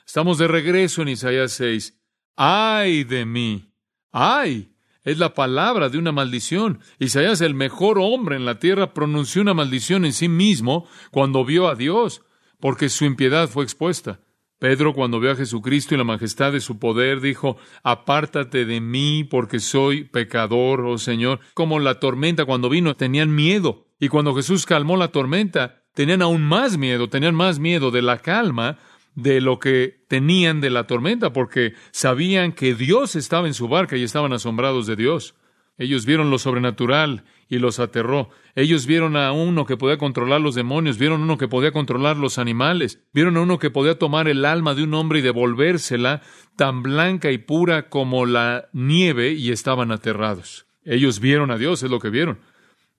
Estamos 0.06 0.38
de 0.38 0.48
regreso 0.48 1.02
en 1.02 1.10
Isaías 1.10 1.52
6. 1.52 1.96
ay 2.36 3.04
de 3.04 3.26
mí, 3.26 3.74
ay. 4.12 4.74
Es 5.10 5.18
la 5.18 5.34
palabra 5.34 5.90
de 5.90 5.98
una 5.98 6.12
maldición. 6.12 6.82
Isaías, 7.00 7.42
el 7.42 7.56
mejor 7.56 7.98
hombre 7.98 8.36
en 8.36 8.46
la 8.46 8.60
tierra, 8.60 8.94
pronunció 8.94 9.42
una 9.42 9.56
maldición 9.56 10.06
en 10.06 10.14
sí 10.14 10.30
mismo 10.30 10.88
cuando 11.10 11.44
vio 11.44 11.68
a 11.68 11.74
Dios, 11.74 12.22
porque 12.60 12.90
su 12.90 13.06
impiedad 13.06 13.50
fue 13.50 13.64
expuesta. 13.64 14.20
Pedro, 14.60 14.94
cuando 14.94 15.20
vio 15.20 15.32
a 15.32 15.36
Jesucristo 15.36 15.96
y 15.96 15.98
la 15.98 16.04
majestad 16.04 16.52
de 16.52 16.60
su 16.60 16.78
poder, 16.78 17.22
dijo, 17.22 17.58
Apártate 17.82 18.66
de 18.66 18.82
mí, 18.82 19.24
porque 19.24 19.60
soy 19.60 20.04
pecador, 20.04 20.82
oh 20.82 21.00
Señor. 21.00 21.40
Como 21.56 21.80
la 21.80 22.00
tormenta 22.00 22.46
cuando 22.46 22.70
vino, 22.70 22.96
tenían 22.96 23.34
miedo. 23.34 23.88
Y 24.00 24.10
cuando 24.10 24.36
Jesús 24.36 24.68
calmó 24.68 24.96
la 24.96 25.08
tormenta, 25.08 25.86
tenían 25.96 26.22
aún 26.22 26.44
más 26.44 26.78
miedo, 26.78 27.10
tenían 27.10 27.34
más 27.34 27.58
miedo 27.58 27.90
de 27.90 28.04
la 28.04 28.20
calma 28.20 28.78
de 29.22 29.42
lo 29.42 29.60
que 29.60 30.04
tenían 30.08 30.62
de 30.62 30.70
la 30.70 30.88
tormenta, 30.88 31.34
porque 31.34 31.74
sabían 31.92 32.52
que 32.52 32.76
Dios 32.76 33.16
estaba 33.16 33.48
en 33.48 33.54
su 33.54 33.68
barca 33.68 33.98
y 33.98 34.04
estaban 34.04 34.34
asombrados 34.34 34.88
de 34.88 34.96
Dios. 34.96 35.36
Ellos 35.78 36.06
vieron 36.06 36.30
lo 36.30 36.38
sobrenatural 36.40 37.24
y 37.48 37.58
los 37.58 37.80
aterró. 37.80 38.30
Ellos 38.54 38.86
vieron 38.86 39.16
a 39.16 39.32
uno 39.32 39.66
que 39.66 39.78
podía 39.78 39.98
controlar 39.98 40.42
los 40.42 40.54
demonios, 40.54 40.98
vieron 40.98 41.22
a 41.22 41.24
uno 41.24 41.38
que 41.38 41.48
podía 41.48 41.72
controlar 41.72 42.18
los 42.18 42.38
animales, 42.38 43.02
vieron 43.14 43.38
a 43.38 43.42
uno 43.42 43.60
que 43.60 43.72
podía 43.72 43.98
tomar 43.98 44.28
el 44.28 44.44
alma 44.44 44.76
de 44.76 44.84
un 44.84 44.94
hombre 44.94 45.20
y 45.20 45.22
devolvérsela 45.22 46.22
tan 46.58 46.84
blanca 46.84 47.32
y 47.32 47.38
pura 47.38 47.88
como 47.88 48.26
la 48.26 48.68
nieve 48.74 49.32
y 49.32 49.52
estaban 49.52 49.92
aterrados. 49.92 50.68
Ellos 50.84 51.22
vieron 51.22 51.50
a 51.50 51.58
Dios, 51.58 51.82
es 51.82 51.90
lo 51.90 52.00
que 52.00 52.10
vieron. 52.10 52.40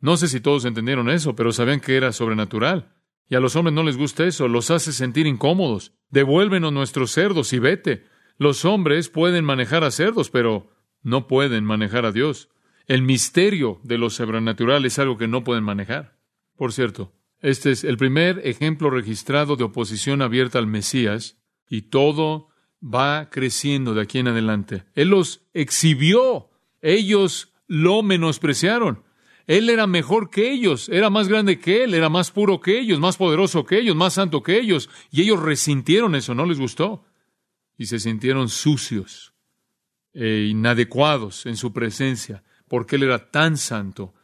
No 0.01 0.17
sé 0.17 0.29
si 0.29 0.41
todos 0.41 0.65
entendieron 0.65 1.11
eso, 1.11 1.37
pero 1.37 1.53
sabían 1.53 1.81
que 1.81 1.97
era 1.97 2.13
sobrenatural. 2.13 2.89
Y 3.31 3.37
a 3.37 3.41
los 3.41 3.55
hombres 3.55 3.73
no 3.73 3.85
les 3.85 3.97
gusta 3.97 4.25
eso, 4.25 4.49
los 4.49 4.73
hace 4.73 4.93
sentir 4.93 5.29
incómodos. 5.29 5.93
Devuélvenos 6.11 6.73
nuestros 6.73 7.13
cerdos 7.13 7.53
y 7.53 7.61
vete. 7.61 8.05
Los 8.39 8.65
hombres 8.65 9.09
pueden 9.09 9.45
manejar 9.45 9.85
a 9.85 9.93
cerdos, 9.93 10.31
pero 10.31 10.73
no 11.03 11.29
pueden 11.29 11.65
manejar 11.65 12.05
a 12.05 12.13
Dios. 12.13 12.49
El 12.87 13.03
misterio 13.03 13.81
de 13.85 13.99
lo 13.99 14.11
sobrenatural 14.11 14.85
es 14.85 14.99
algo 14.99 15.17
que 15.17 15.29
no 15.29 15.45
pueden 15.45 15.63
manejar. 15.63 16.19
Por 16.57 16.73
cierto, 16.73 17.13
este 17.39 17.71
es 17.71 17.85
el 17.85 17.97
primer 17.97 18.41
ejemplo 18.45 18.91
registrado 18.91 19.55
de 19.55 19.63
oposición 19.63 20.23
abierta 20.23 20.59
al 20.59 20.67
Mesías 20.67 21.39
y 21.69 21.83
todo 21.83 22.49
va 22.83 23.31
creciendo 23.31 23.95
de 23.95 24.03
aquí 24.03 24.19
en 24.19 24.27
adelante. 24.27 24.83
Él 24.95 25.11
los 25.11 25.47
exhibió, 25.55 26.51
ellos 26.83 27.53
lo 27.69 28.03
menospreciaron. 28.03 29.05
Él 29.51 29.69
era 29.69 29.89
mejor 29.89 30.31
que 30.31 30.53
ellos, 30.53 30.89
era 30.89 31.11
más 31.11 31.27
grande 31.27 31.59
que 31.59 31.83
él, 31.83 31.95
era 31.95 32.09
más 32.09 32.31
puro 32.31 32.61
que 32.61 32.79
ellos, 32.79 33.01
más 33.01 33.17
poderoso 33.17 33.67
que 33.67 33.81
ellos, 33.81 33.97
más 33.97 34.15
santo 34.15 34.45
que 34.45 34.61
ellos, 34.61 34.89
y 35.11 35.23
ellos 35.23 35.43
resintieron 35.43 36.15
eso, 36.15 36.37
no 36.37 36.47
les 36.47 36.61
gustó, 36.61 37.05
y 37.77 37.87
se 37.87 37.99
sintieron 37.99 38.49
sucios 38.49 39.35
e 40.15 40.47
inadecuados 40.49 41.47
en 41.47 41.57
su 41.57 41.73
presencia 41.73 42.45
porque 42.69 42.95
Él 42.95 43.03
era 43.03 43.33
tan 43.33 43.57
santo 43.57 44.15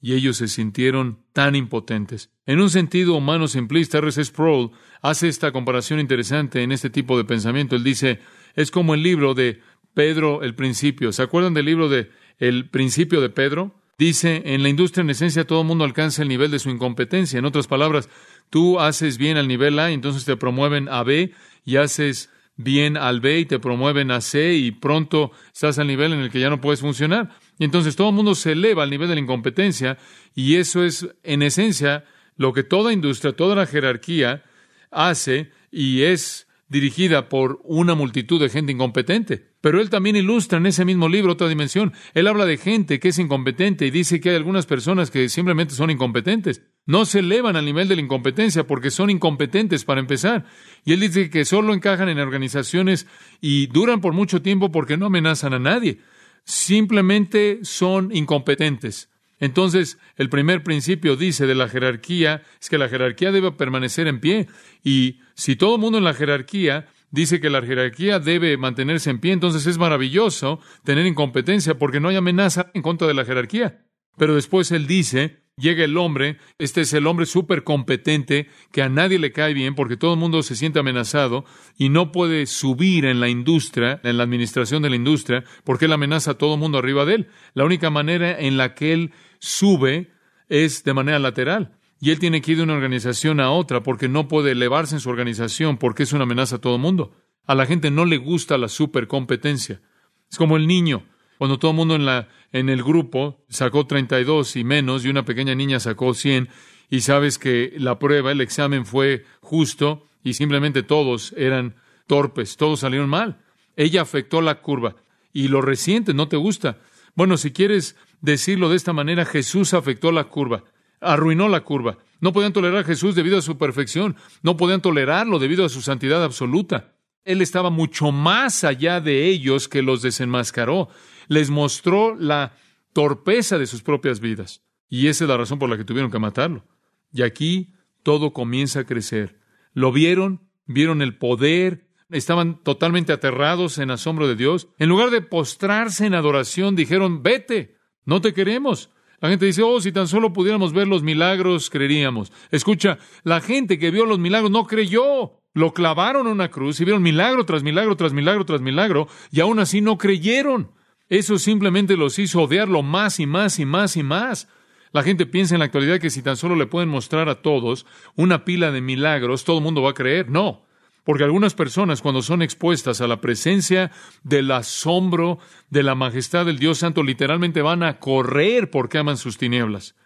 y 0.00 0.14
ellos 0.14 0.38
se 0.38 0.48
sintieron 0.48 1.20
tan 1.32 1.54
impotentes. 1.54 2.32
En 2.44 2.60
un 2.60 2.70
sentido 2.70 3.14
humano 3.14 3.46
simplista, 3.46 3.98
R.C. 3.98 4.24
Sproul 4.24 4.72
hace 5.00 5.28
esta 5.28 5.52
comparación 5.52 6.00
interesante 6.00 6.64
en 6.64 6.72
este 6.72 6.90
tipo 6.90 7.16
de 7.16 7.22
pensamiento. 7.22 7.76
Él 7.76 7.84
dice, 7.84 8.18
es 8.56 8.72
como 8.72 8.94
el 8.94 9.04
libro 9.04 9.34
de 9.34 9.60
Pedro 9.94 10.42
el 10.42 10.56
principio. 10.56 11.12
¿Se 11.12 11.22
acuerdan 11.22 11.54
del 11.54 11.66
libro 11.66 11.88
de 11.88 12.10
El 12.40 12.68
principio 12.68 13.20
de 13.20 13.30
Pedro? 13.30 13.79
Dice, 14.00 14.40
en 14.46 14.62
la 14.62 14.70
industria 14.70 15.02
en 15.02 15.10
esencia 15.10 15.46
todo 15.46 15.60
el 15.60 15.66
mundo 15.66 15.84
alcanza 15.84 16.22
el 16.22 16.28
nivel 16.28 16.50
de 16.50 16.58
su 16.58 16.70
incompetencia. 16.70 17.38
En 17.38 17.44
otras 17.44 17.66
palabras, 17.66 18.08
tú 18.48 18.80
haces 18.80 19.18
bien 19.18 19.36
al 19.36 19.46
nivel 19.46 19.78
A 19.78 19.90
entonces 19.90 20.24
te 20.24 20.38
promueven 20.38 20.88
a 20.88 21.02
B 21.02 21.34
y 21.66 21.76
haces 21.76 22.30
bien 22.56 22.96
al 22.96 23.20
B 23.20 23.40
y 23.40 23.44
te 23.44 23.58
promueven 23.58 24.10
a 24.10 24.22
C 24.22 24.54
y 24.54 24.70
pronto 24.70 25.32
estás 25.52 25.78
al 25.78 25.86
nivel 25.86 26.14
en 26.14 26.20
el 26.20 26.30
que 26.30 26.40
ya 26.40 26.48
no 26.48 26.62
puedes 26.62 26.80
funcionar. 26.80 27.36
Y 27.58 27.64
entonces 27.64 27.94
todo 27.94 28.08
el 28.08 28.14
mundo 28.14 28.34
se 28.34 28.52
eleva 28.52 28.84
al 28.84 28.90
nivel 28.90 29.06
de 29.06 29.16
la 29.16 29.20
incompetencia 29.20 29.98
y 30.34 30.56
eso 30.56 30.82
es 30.82 31.06
en 31.22 31.42
esencia 31.42 32.06
lo 32.36 32.54
que 32.54 32.62
toda 32.62 32.94
industria, 32.94 33.36
toda 33.36 33.54
la 33.54 33.66
jerarquía 33.66 34.44
hace 34.90 35.50
y 35.70 36.04
es 36.04 36.48
dirigida 36.70 37.28
por 37.28 37.60
una 37.64 37.96
multitud 37.96 38.40
de 38.40 38.48
gente 38.48 38.70
incompetente. 38.70 39.50
Pero 39.60 39.80
él 39.80 39.90
también 39.90 40.14
ilustra 40.14 40.58
en 40.58 40.66
ese 40.66 40.84
mismo 40.84 41.08
libro 41.08 41.32
otra 41.32 41.48
dimensión. 41.48 41.92
Él 42.14 42.28
habla 42.28 42.46
de 42.46 42.56
gente 42.56 43.00
que 43.00 43.08
es 43.08 43.18
incompetente 43.18 43.86
y 43.86 43.90
dice 43.90 44.20
que 44.20 44.30
hay 44.30 44.36
algunas 44.36 44.66
personas 44.66 45.10
que 45.10 45.28
simplemente 45.28 45.74
son 45.74 45.90
incompetentes. 45.90 46.62
No 46.86 47.04
se 47.04 47.18
elevan 47.18 47.56
al 47.56 47.64
nivel 47.64 47.88
de 47.88 47.96
la 47.96 48.02
incompetencia 48.02 48.68
porque 48.68 48.92
son 48.92 49.10
incompetentes 49.10 49.84
para 49.84 50.00
empezar. 50.00 50.46
Y 50.84 50.92
él 50.92 51.00
dice 51.00 51.28
que 51.28 51.44
solo 51.44 51.74
encajan 51.74 52.08
en 52.08 52.20
organizaciones 52.20 53.08
y 53.40 53.66
duran 53.66 54.00
por 54.00 54.12
mucho 54.12 54.40
tiempo 54.40 54.70
porque 54.70 54.96
no 54.96 55.06
amenazan 55.06 55.52
a 55.52 55.58
nadie. 55.58 55.98
Simplemente 56.44 57.58
son 57.62 58.14
incompetentes. 58.14 59.09
Entonces, 59.40 59.98
el 60.16 60.28
primer 60.28 60.62
principio 60.62 61.16
dice 61.16 61.46
de 61.46 61.54
la 61.54 61.68
jerarquía 61.68 62.42
es 62.60 62.68
que 62.68 62.78
la 62.78 62.88
jerarquía 62.88 63.32
debe 63.32 63.50
permanecer 63.52 64.06
en 64.06 64.20
pie. 64.20 64.46
Y 64.84 65.20
si 65.34 65.56
todo 65.56 65.74
el 65.74 65.80
mundo 65.80 65.98
en 65.98 66.04
la 66.04 66.14
jerarquía 66.14 66.86
dice 67.10 67.40
que 67.40 67.50
la 67.50 67.62
jerarquía 67.62 68.20
debe 68.20 68.56
mantenerse 68.58 69.10
en 69.10 69.18
pie, 69.18 69.32
entonces 69.32 69.66
es 69.66 69.78
maravilloso 69.78 70.60
tener 70.84 71.06
incompetencia 71.06 71.78
porque 71.78 72.00
no 72.00 72.08
hay 72.08 72.16
amenaza 72.16 72.70
en 72.74 72.82
contra 72.82 73.08
de 73.08 73.14
la 73.14 73.24
jerarquía. 73.24 73.86
Pero 74.16 74.34
después 74.34 74.70
él 74.72 74.86
dice, 74.86 75.44
llega 75.56 75.84
el 75.84 75.96
hombre, 75.96 76.36
este 76.58 76.82
es 76.82 76.92
el 76.92 77.06
hombre 77.06 77.26
súper 77.26 77.64
competente, 77.64 78.48
que 78.72 78.82
a 78.82 78.88
nadie 78.88 79.18
le 79.18 79.32
cae 79.32 79.54
bien 79.54 79.74
porque 79.74 79.96
todo 79.96 80.14
el 80.14 80.20
mundo 80.20 80.42
se 80.42 80.56
siente 80.56 80.78
amenazado 80.78 81.44
y 81.78 81.88
no 81.88 82.12
puede 82.12 82.46
subir 82.46 83.06
en 83.06 83.20
la 83.20 83.28
industria, 83.28 84.00
en 84.04 84.18
la 84.18 84.24
administración 84.24 84.82
de 84.82 84.90
la 84.90 84.96
industria, 84.96 85.44
porque 85.64 85.86
él 85.86 85.92
amenaza 85.92 86.32
a 86.32 86.38
todo 86.38 86.54
el 86.54 86.60
mundo 86.60 86.78
arriba 86.78 87.04
de 87.04 87.14
él. 87.14 87.28
La 87.54 87.64
única 87.64 87.88
manera 87.88 88.38
en 88.38 88.56
la 88.56 88.74
que 88.74 88.92
él 88.92 89.12
sube 89.40 90.12
es 90.48 90.84
de 90.84 90.94
manera 90.94 91.18
lateral. 91.18 91.76
Y 92.00 92.10
él 92.10 92.18
tiene 92.18 92.40
que 92.40 92.52
ir 92.52 92.56
de 92.58 92.62
una 92.62 92.74
organización 92.74 93.40
a 93.40 93.50
otra 93.50 93.82
porque 93.82 94.08
no 94.08 94.28
puede 94.28 94.52
elevarse 94.52 94.94
en 94.94 95.00
su 95.00 95.10
organización 95.10 95.76
porque 95.76 96.04
es 96.04 96.12
una 96.12 96.22
amenaza 96.22 96.56
a 96.56 96.60
todo 96.60 96.76
el 96.76 96.80
mundo. 96.80 97.12
A 97.46 97.54
la 97.54 97.66
gente 97.66 97.90
no 97.90 98.04
le 98.04 98.16
gusta 98.16 98.56
la 98.56 98.68
supercompetencia. 98.68 99.82
Es 100.30 100.38
como 100.38 100.56
el 100.56 100.66
niño. 100.66 101.04
Cuando 101.36 101.58
todo 101.58 101.72
el 101.72 101.76
mundo 101.76 101.94
en, 101.94 102.06
la, 102.06 102.28
en 102.52 102.68
el 102.68 102.82
grupo 102.82 103.44
sacó 103.48 103.86
32 103.86 104.56
y 104.56 104.64
menos 104.64 105.04
y 105.04 105.08
una 105.08 105.24
pequeña 105.24 105.54
niña 105.54 105.80
sacó 105.80 106.14
100 106.14 106.48
y 106.90 107.00
sabes 107.00 107.38
que 107.38 107.74
la 107.78 107.98
prueba, 107.98 108.32
el 108.32 108.40
examen 108.40 108.84
fue 108.84 109.24
justo 109.40 110.06
y 110.22 110.34
simplemente 110.34 110.82
todos 110.82 111.32
eran 111.36 111.76
torpes, 112.06 112.56
todos 112.56 112.80
salieron 112.80 113.08
mal. 113.08 113.40
Ella 113.76 114.02
afectó 114.02 114.42
la 114.42 114.60
curva 114.60 114.96
y 115.32 115.48
lo 115.48 115.62
reciente 115.62 116.12
no 116.14 116.28
te 116.28 116.36
gusta. 116.36 116.78
Bueno, 117.14 117.36
si 117.36 117.52
quieres 117.52 117.96
decirlo 118.20 118.68
de 118.68 118.76
esta 118.76 118.92
manera, 118.92 119.24
Jesús 119.24 119.74
afectó 119.74 120.12
la 120.12 120.24
curva, 120.24 120.64
arruinó 121.00 121.48
la 121.48 121.60
curva. 121.60 121.98
No 122.20 122.32
podían 122.32 122.52
tolerar 122.52 122.80
a 122.80 122.84
Jesús 122.84 123.14
debido 123.14 123.38
a 123.38 123.42
su 123.42 123.58
perfección, 123.58 124.16
no 124.42 124.56
podían 124.56 124.82
tolerarlo 124.82 125.38
debido 125.38 125.64
a 125.64 125.68
su 125.68 125.82
santidad 125.82 126.22
absoluta. 126.22 126.94
Él 127.24 127.42
estaba 127.42 127.70
mucho 127.70 128.12
más 128.12 128.64
allá 128.64 129.00
de 129.00 129.26
ellos 129.26 129.68
que 129.68 129.82
los 129.82 130.02
desenmascaró. 130.02 130.88
Les 131.28 131.50
mostró 131.50 132.16
la 132.16 132.56
torpeza 132.92 133.58
de 133.58 133.66
sus 133.66 133.82
propias 133.82 134.20
vidas. 134.20 134.62
Y 134.88 135.06
esa 135.06 135.24
es 135.24 135.28
la 135.28 135.36
razón 135.36 135.58
por 135.58 135.68
la 135.68 135.76
que 135.76 135.84
tuvieron 135.84 136.10
que 136.10 136.18
matarlo. 136.18 136.66
Y 137.12 137.22
aquí 137.22 137.74
todo 138.02 138.32
comienza 138.32 138.80
a 138.80 138.84
crecer. 138.84 139.38
Lo 139.72 139.92
vieron, 139.92 140.48
vieron 140.66 141.02
el 141.02 141.16
poder, 141.16 141.86
estaban 142.10 142.62
totalmente 142.62 143.12
aterrados 143.12 143.78
en 143.78 143.90
asombro 143.90 144.26
de 144.26 144.34
Dios. 144.34 144.68
En 144.78 144.88
lugar 144.88 145.10
de 145.10 145.20
postrarse 145.20 146.06
en 146.06 146.14
adoración, 146.14 146.74
dijeron, 146.74 147.22
vete, 147.22 147.76
no 148.10 148.20
te 148.20 148.34
queremos. 148.34 148.90
La 149.20 149.28
gente 149.28 149.46
dice, 149.46 149.62
oh, 149.62 149.80
si 149.80 149.92
tan 149.92 150.08
solo 150.08 150.32
pudiéramos 150.32 150.72
ver 150.72 150.88
los 150.88 151.04
milagros, 151.04 151.70
creeríamos. 151.70 152.32
Escucha, 152.50 152.98
la 153.22 153.40
gente 153.40 153.78
que 153.78 153.92
vio 153.92 154.04
los 154.04 154.18
milagros 154.18 154.50
no 154.50 154.66
creyó. 154.66 155.38
Lo 155.54 155.72
clavaron 155.72 156.26
a 156.26 156.30
una 156.30 156.50
cruz 156.50 156.80
y 156.80 156.84
vieron 156.84 157.04
milagro 157.04 157.46
tras 157.46 157.62
milagro 157.62 157.96
tras 157.96 158.12
milagro 158.12 158.44
tras 158.44 158.60
milagro 158.60 159.06
y 159.30 159.38
aún 159.38 159.60
así 159.60 159.80
no 159.80 159.96
creyeron. 159.96 160.72
Eso 161.08 161.38
simplemente 161.38 161.96
los 161.96 162.18
hizo 162.18 162.42
odiarlo 162.42 162.82
más 162.82 163.20
y 163.20 163.26
más 163.26 163.60
y 163.60 163.64
más 163.64 163.96
y 163.96 164.02
más. 164.02 164.48
La 164.90 165.04
gente 165.04 165.24
piensa 165.24 165.54
en 165.54 165.60
la 165.60 165.66
actualidad 165.66 166.00
que 166.00 166.10
si 166.10 166.20
tan 166.20 166.36
solo 166.36 166.56
le 166.56 166.66
pueden 166.66 166.88
mostrar 166.88 167.28
a 167.28 167.42
todos 167.42 167.86
una 168.16 168.44
pila 168.44 168.72
de 168.72 168.80
milagros, 168.80 169.44
todo 169.44 169.58
el 169.58 169.62
mundo 169.62 169.82
va 169.82 169.90
a 169.90 169.94
creer. 169.94 170.28
No. 170.28 170.66
Porque 171.10 171.24
algunas 171.24 171.54
personas 171.54 172.02
cuando 172.02 172.22
son 172.22 172.40
expuestas 172.40 173.00
a 173.00 173.08
la 173.08 173.20
presencia 173.20 173.90
del 174.22 174.48
asombro 174.52 175.40
de 175.68 175.82
la 175.82 175.96
majestad 175.96 176.46
del 176.46 176.60
Dios 176.60 176.78
Santo, 176.78 177.02
literalmente 177.02 177.62
van 177.62 177.82
a 177.82 177.98
correr 177.98 178.70
porque 178.70 178.98
aman 178.98 179.16
sus 179.16 179.36
tinieblas. 179.36 179.96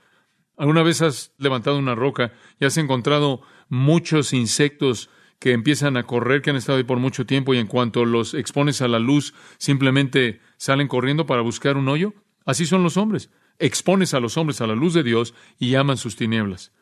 ¿Alguna 0.56 0.82
vez 0.82 1.02
has 1.02 1.34
levantado 1.36 1.78
una 1.78 1.94
roca 1.94 2.32
y 2.58 2.64
has 2.64 2.78
encontrado 2.78 3.42
muchos 3.68 4.32
insectos 4.32 5.10
que 5.38 5.52
empiezan 5.52 5.98
a 5.98 6.04
correr, 6.04 6.40
que 6.40 6.48
han 6.48 6.56
estado 6.56 6.78
ahí 6.78 6.84
por 6.84 7.00
mucho 7.00 7.26
tiempo 7.26 7.52
y 7.52 7.58
en 7.58 7.66
cuanto 7.66 8.06
los 8.06 8.32
expones 8.32 8.80
a 8.80 8.88
la 8.88 8.98
luz, 8.98 9.34
simplemente 9.58 10.40
salen 10.56 10.88
corriendo 10.88 11.26
para 11.26 11.42
buscar 11.42 11.76
un 11.76 11.88
hoyo? 11.88 12.14
Así 12.46 12.64
son 12.64 12.82
los 12.82 12.96
hombres. 12.96 13.28
Expones 13.58 14.14
a 14.14 14.20
los 14.20 14.38
hombres 14.38 14.62
a 14.62 14.66
la 14.66 14.74
luz 14.74 14.94
de 14.94 15.02
Dios 15.02 15.34
y 15.58 15.74
aman 15.74 15.98
sus 15.98 16.16
tinieblas. 16.16 16.72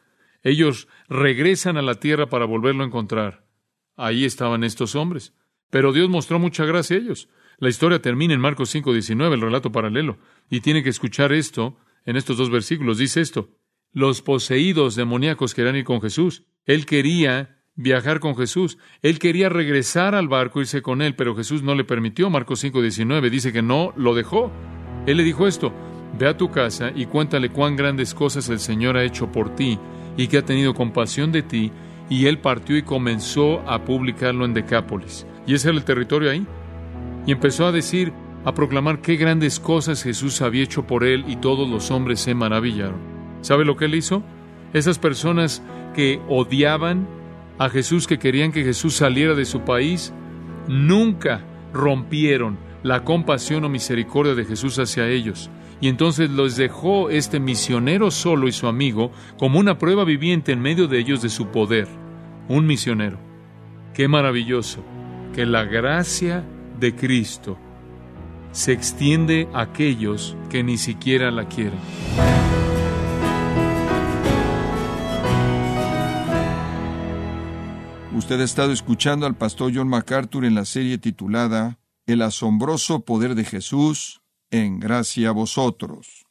Ellos 0.44 0.86
regresan 1.08 1.76
a 1.76 1.82
la 1.82 1.96
tierra 1.96 2.28
para 2.28 2.44
volverlo 2.44 2.84
a 2.84 2.86
encontrar. 2.86 3.42
Ahí 3.96 4.24
estaban 4.24 4.64
estos 4.64 4.94
hombres. 4.94 5.34
Pero 5.70 5.92
Dios 5.92 6.08
mostró 6.08 6.38
mucha 6.38 6.64
gracia 6.64 6.96
a 6.96 7.00
ellos. 7.00 7.28
La 7.58 7.68
historia 7.68 8.02
termina 8.02 8.34
en 8.34 8.40
Marcos 8.40 8.74
5:19, 8.74 9.34
el 9.34 9.40
relato 9.40 9.72
paralelo, 9.72 10.18
y 10.50 10.60
tiene 10.60 10.82
que 10.82 10.90
escuchar 10.90 11.32
esto 11.32 11.76
en 12.04 12.16
estos 12.16 12.36
dos 12.36 12.50
versículos. 12.50 12.98
Dice 12.98 13.20
esto, 13.20 13.50
los 13.92 14.22
poseídos 14.22 14.96
demoníacos 14.96 15.54
querían 15.54 15.76
ir 15.76 15.84
con 15.84 16.00
Jesús. 16.00 16.44
Él 16.64 16.86
quería 16.86 17.62
viajar 17.74 18.20
con 18.20 18.36
Jesús. 18.36 18.78
Él 19.00 19.18
quería 19.18 19.48
regresar 19.48 20.14
al 20.14 20.28
barco, 20.28 20.60
irse 20.60 20.82
con 20.82 21.02
él, 21.02 21.14
pero 21.14 21.36
Jesús 21.36 21.62
no 21.62 21.74
le 21.74 21.84
permitió. 21.84 22.30
Marcos 22.30 22.60
5:19 22.64 23.30
dice 23.30 23.52
que 23.52 23.62
no 23.62 23.92
lo 23.96 24.14
dejó. 24.14 24.50
Él 25.06 25.16
le 25.16 25.24
dijo 25.24 25.46
esto, 25.46 25.72
ve 26.18 26.28
a 26.28 26.36
tu 26.36 26.50
casa 26.50 26.92
y 26.94 27.06
cuéntale 27.06 27.50
cuán 27.50 27.76
grandes 27.76 28.14
cosas 28.14 28.48
el 28.48 28.60
Señor 28.60 28.96
ha 28.96 29.04
hecho 29.04 29.32
por 29.32 29.54
ti 29.54 29.78
y 30.16 30.28
que 30.28 30.38
ha 30.38 30.44
tenido 30.44 30.74
compasión 30.74 31.32
de 31.32 31.42
ti. 31.42 31.72
Y 32.08 32.26
él 32.26 32.38
partió 32.38 32.76
y 32.76 32.82
comenzó 32.82 33.60
a 33.68 33.84
publicarlo 33.84 34.44
en 34.44 34.54
Decápolis. 34.54 35.26
Y 35.46 35.54
ese 35.54 35.68
era 35.68 35.78
el 35.78 35.84
territorio 35.84 36.30
ahí 36.30 36.46
y 37.26 37.32
empezó 37.32 37.66
a 37.66 37.72
decir, 37.72 38.12
a 38.44 38.54
proclamar 38.54 39.00
qué 39.00 39.16
grandes 39.16 39.60
cosas 39.60 40.02
Jesús 40.02 40.42
había 40.42 40.64
hecho 40.64 40.86
por 40.86 41.04
él 41.04 41.24
y 41.28 41.36
todos 41.36 41.68
los 41.68 41.90
hombres 41.90 42.20
se 42.20 42.34
maravillaron. 42.34 42.98
¿Sabe 43.40 43.64
lo 43.64 43.76
que 43.76 43.84
él 43.84 43.94
hizo? 43.94 44.22
Esas 44.72 44.98
personas 44.98 45.62
que 45.94 46.20
odiaban 46.28 47.06
a 47.58 47.68
Jesús, 47.68 48.06
que 48.06 48.18
querían 48.18 48.50
que 48.50 48.64
Jesús 48.64 48.94
saliera 48.94 49.34
de 49.34 49.44
su 49.44 49.60
país, 49.60 50.12
nunca 50.66 51.44
rompieron 51.72 52.58
la 52.82 53.04
compasión 53.04 53.64
o 53.64 53.68
misericordia 53.68 54.34
de 54.34 54.44
Jesús 54.44 54.78
hacia 54.78 55.08
ellos. 55.08 55.50
Y 55.82 55.88
entonces 55.88 56.30
los 56.30 56.54
dejó 56.54 57.10
este 57.10 57.40
misionero 57.40 58.12
solo 58.12 58.46
y 58.46 58.52
su 58.52 58.68
amigo 58.68 59.10
como 59.36 59.58
una 59.58 59.78
prueba 59.78 60.04
viviente 60.04 60.52
en 60.52 60.60
medio 60.60 60.86
de 60.86 61.00
ellos 61.00 61.22
de 61.22 61.28
su 61.28 61.48
poder. 61.48 61.88
Un 62.48 62.66
misionero. 62.66 63.18
Qué 63.92 64.06
maravilloso 64.06 64.84
que 65.34 65.44
la 65.44 65.64
gracia 65.64 66.44
de 66.78 66.94
Cristo 66.94 67.58
se 68.52 68.70
extiende 68.70 69.48
a 69.52 69.62
aquellos 69.62 70.36
que 70.50 70.62
ni 70.62 70.78
siquiera 70.78 71.32
la 71.32 71.48
quieren. 71.48 71.80
Usted 78.14 78.40
ha 78.40 78.44
estado 78.44 78.70
escuchando 78.70 79.26
al 79.26 79.34
pastor 79.34 79.72
John 79.74 79.88
MacArthur 79.88 80.44
en 80.44 80.54
la 80.54 80.64
serie 80.64 80.98
titulada 80.98 81.80
El 82.06 82.22
asombroso 82.22 83.00
poder 83.00 83.34
de 83.34 83.42
Jesús 83.42 84.21
en 84.52 84.78
gracia 84.78 85.30
a 85.30 85.32
vosotros. 85.32 86.26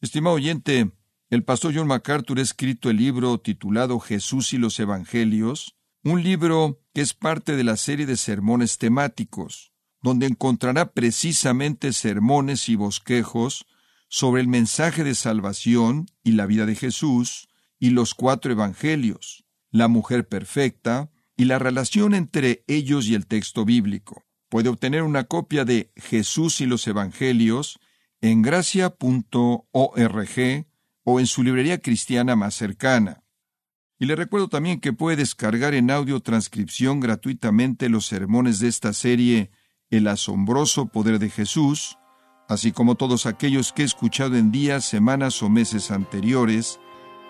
Estimado 0.00 0.34
oyente, 0.36 0.90
el 1.30 1.44
pastor 1.44 1.74
John 1.74 1.86
MacArthur 1.86 2.38
ha 2.38 2.42
escrito 2.42 2.90
el 2.90 2.96
libro 2.96 3.38
titulado 3.38 4.00
Jesús 4.00 4.52
y 4.52 4.58
los 4.58 4.80
Evangelios, 4.80 5.76
un 6.02 6.22
libro 6.22 6.80
que 6.94 7.02
es 7.02 7.14
parte 7.14 7.54
de 7.54 7.62
la 7.62 7.76
serie 7.76 8.06
de 8.06 8.16
sermones 8.16 8.78
temáticos, 8.78 9.72
donde 10.02 10.26
encontrará 10.26 10.92
precisamente 10.92 11.92
sermones 11.92 12.68
y 12.68 12.76
bosquejos 12.76 13.66
sobre 14.08 14.40
el 14.40 14.48
mensaje 14.48 15.04
de 15.04 15.14
salvación 15.14 16.06
y 16.22 16.32
la 16.32 16.46
vida 16.46 16.64
de 16.64 16.74
Jesús 16.74 17.48
y 17.78 17.90
los 17.90 18.14
cuatro 18.14 18.52
evangelios, 18.52 19.44
la 19.70 19.88
mujer 19.88 20.26
perfecta 20.26 21.10
y 21.36 21.44
la 21.44 21.58
relación 21.58 22.14
entre 22.14 22.64
ellos 22.66 23.06
y 23.08 23.14
el 23.14 23.26
texto 23.26 23.64
bíblico. 23.64 24.25
Puede 24.48 24.68
obtener 24.68 25.02
una 25.02 25.24
copia 25.24 25.64
de 25.64 25.92
Jesús 25.96 26.60
y 26.60 26.66
los 26.66 26.86
Evangelios 26.86 27.78
en 28.20 28.42
gracia.org 28.42 28.96
o 31.04 31.20
en 31.20 31.26
su 31.26 31.42
librería 31.42 31.78
cristiana 31.78 32.36
más 32.36 32.54
cercana. 32.54 33.22
Y 33.98 34.06
le 34.06 34.16
recuerdo 34.16 34.48
también 34.48 34.80
que 34.80 34.92
puede 34.92 35.16
descargar 35.16 35.74
en 35.74 35.90
audio 35.90 36.20
transcripción 36.20 37.00
gratuitamente 37.00 37.88
los 37.88 38.06
sermones 38.06 38.60
de 38.60 38.68
esta 38.68 38.92
serie 38.92 39.50
El 39.88 40.08
asombroso 40.08 40.86
poder 40.86 41.18
de 41.18 41.30
Jesús, 41.30 41.96
así 42.48 42.72
como 42.72 42.96
todos 42.96 43.26
aquellos 43.26 43.72
que 43.72 43.82
he 43.82 43.84
escuchado 43.84 44.36
en 44.36 44.50
días, 44.50 44.84
semanas 44.84 45.42
o 45.42 45.48
meses 45.48 45.90
anteriores 45.90 46.78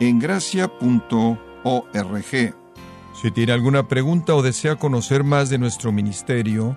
en 0.01 0.19
gracia.org. 0.19 1.39
Si 3.23 3.31
tiene 3.31 3.53
alguna 3.53 3.89
pregunta 3.89 4.35
o 4.35 4.43
desea 4.43 4.77
conocer 4.77 5.25
más 5.25 5.49
de 5.49 5.59
nuestro 5.59 5.93
ministerio, 5.93 6.77